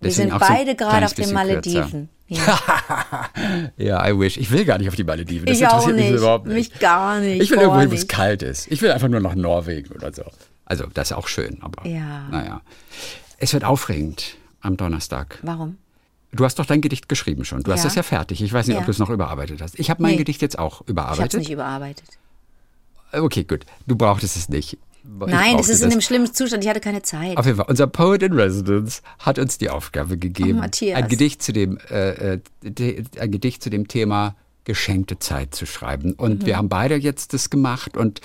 Wir 0.01 0.09
Deswegen 0.09 0.29
sind 0.29 0.41
auch 0.41 0.45
so 0.47 0.53
beide 0.53 0.75
gerade 0.75 1.05
auf 1.05 1.13
den 1.13 1.33
Malediven. 1.33 1.81
Kürzer. 1.83 2.07
Ja, 3.77 4.07
I 4.07 4.17
wish. 4.19 4.37
Ich 4.37 4.51
will 4.51 4.65
gar 4.65 4.77
nicht 4.77 4.87
auf 4.87 4.95
die 4.95 5.03
Malediven. 5.03 5.45
Das 5.45 5.57
Ich 5.57 5.65
auch 5.67 5.87
interessiert 5.87 6.11
mich 6.11 6.21
überhaupt 6.21 6.45
nicht. 6.47 6.55
Mich 6.73 6.79
gar 6.79 7.19
nicht. 7.19 7.41
Ich 7.41 7.49
will 7.51 7.57
irgendwo 7.59 7.79
hin, 7.79 7.91
wo 7.91 7.95
es 7.95 8.07
kalt 8.07 8.41
ist. 8.43 8.71
Ich 8.71 8.81
will 8.81 8.91
einfach 8.91 9.07
nur 9.07 9.19
nach 9.19 9.35
Norwegen 9.35 9.91
oder 9.93 10.13
so. 10.13 10.23
Also, 10.65 10.85
das 10.93 11.11
ist 11.11 11.17
auch 11.17 11.27
schön, 11.27 11.57
aber 11.61 11.87
Ja. 11.87 12.27
naja. 12.29 12.61
Es 13.37 13.53
wird 13.53 13.63
aufregend 13.63 14.35
am 14.61 14.77
Donnerstag. 14.77 15.39
Warum? 15.41 15.77
Du 16.31 16.45
hast 16.45 16.59
doch 16.59 16.65
dein 16.65 16.81
Gedicht 16.81 17.09
geschrieben 17.09 17.43
schon. 17.45 17.63
Du 17.63 17.71
hast 17.71 17.83
Ja. 17.83 17.87
es 17.89 17.95
ja 17.95 18.03
fertig. 18.03 18.41
Ich 18.43 18.53
weiß 18.53 18.67
nicht, 18.67 18.75
ob 18.75 18.81
Ja. 18.81 18.85
du 18.85 18.91
es 18.91 18.99
noch 18.99 19.09
überarbeitet 19.09 19.61
hast. 19.61 19.79
Ich 19.79 19.89
habe 19.89 20.01
mein 20.03 20.11
Nee. 20.11 20.17
Gedicht 20.17 20.41
jetzt 20.43 20.59
auch 20.59 20.73
Ich 20.73 20.75
habe 20.79 20.83
es 20.85 20.89
überarbeitet. 20.91 21.39
nicht 21.39 21.49
überarbeitet. 21.51 22.05
Okay, 23.11 23.43
gut. 23.43 23.65
Du 23.87 23.95
brauchtest 23.95 24.37
es 24.37 24.49
nicht. 24.49 24.77
Nein, 25.03 25.51
es 25.51 25.53
brauchte 25.55 25.71
ist 25.71 25.81
in 25.83 25.89
dem 25.89 26.01
schlimmen 26.01 26.33
Zustand. 26.33 26.63
Ich 26.63 26.69
hatte 26.69 26.79
keine 26.79 27.01
Zeit. 27.01 27.37
Auf 27.37 27.45
jeden 27.45 27.57
Fall, 27.57 27.67
unser 27.69 27.87
Poet 27.87 28.23
in 28.23 28.33
Residence 28.33 29.01
hat 29.19 29.39
uns 29.39 29.57
die 29.57 29.69
Aufgabe 29.69 30.17
gegeben, 30.17 30.59
Oh, 30.63 30.93
ein 30.93 31.07
Gedicht 31.07 31.41
zu 31.41 31.53
dem, 31.53 31.77
äh, 31.89 32.33
äh, 32.35 32.39
ein 33.19 33.31
Gedicht 33.31 33.63
zu 33.63 33.69
dem 33.69 33.87
Thema 33.87 34.35
geschenkte 34.65 35.17
Zeit 35.19 35.55
zu 35.55 35.65
schreiben. 35.65 36.13
Und 36.13 36.43
Mhm. 36.43 36.45
wir 36.45 36.57
haben 36.57 36.69
beide 36.69 36.95
jetzt 36.95 37.33
das 37.33 37.49
gemacht 37.49 37.97
und 37.97 38.21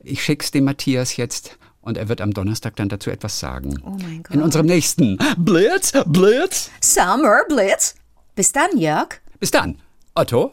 ich 0.00 0.22
schick's 0.22 0.50
dem 0.50 0.64
Matthias 0.64 1.16
jetzt 1.16 1.58
und 1.80 1.96
er 1.98 2.08
wird 2.08 2.20
am 2.20 2.32
Donnerstag 2.32 2.74
dann 2.76 2.88
dazu 2.88 3.10
etwas 3.10 3.38
sagen. 3.38 3.78
Oh 3.84 3.90
mein 4.02 4.22
Gott. 4.22 4.34
In 4.34 4.42
unserem 4.42 4.66
nächsten 4.66 5.18
Blitz, 5.38 5.92
Blitz. 6.06 6.70
Summer 6.80 7.42
Blitz. 7.48 7.94
Bis 8.34 8.52
dann, 8.52 8.76
Jörg. 8.76 9.20
Bis 9.38 9.50
dann, 9.50 9.78
Otto. 10.14 10.52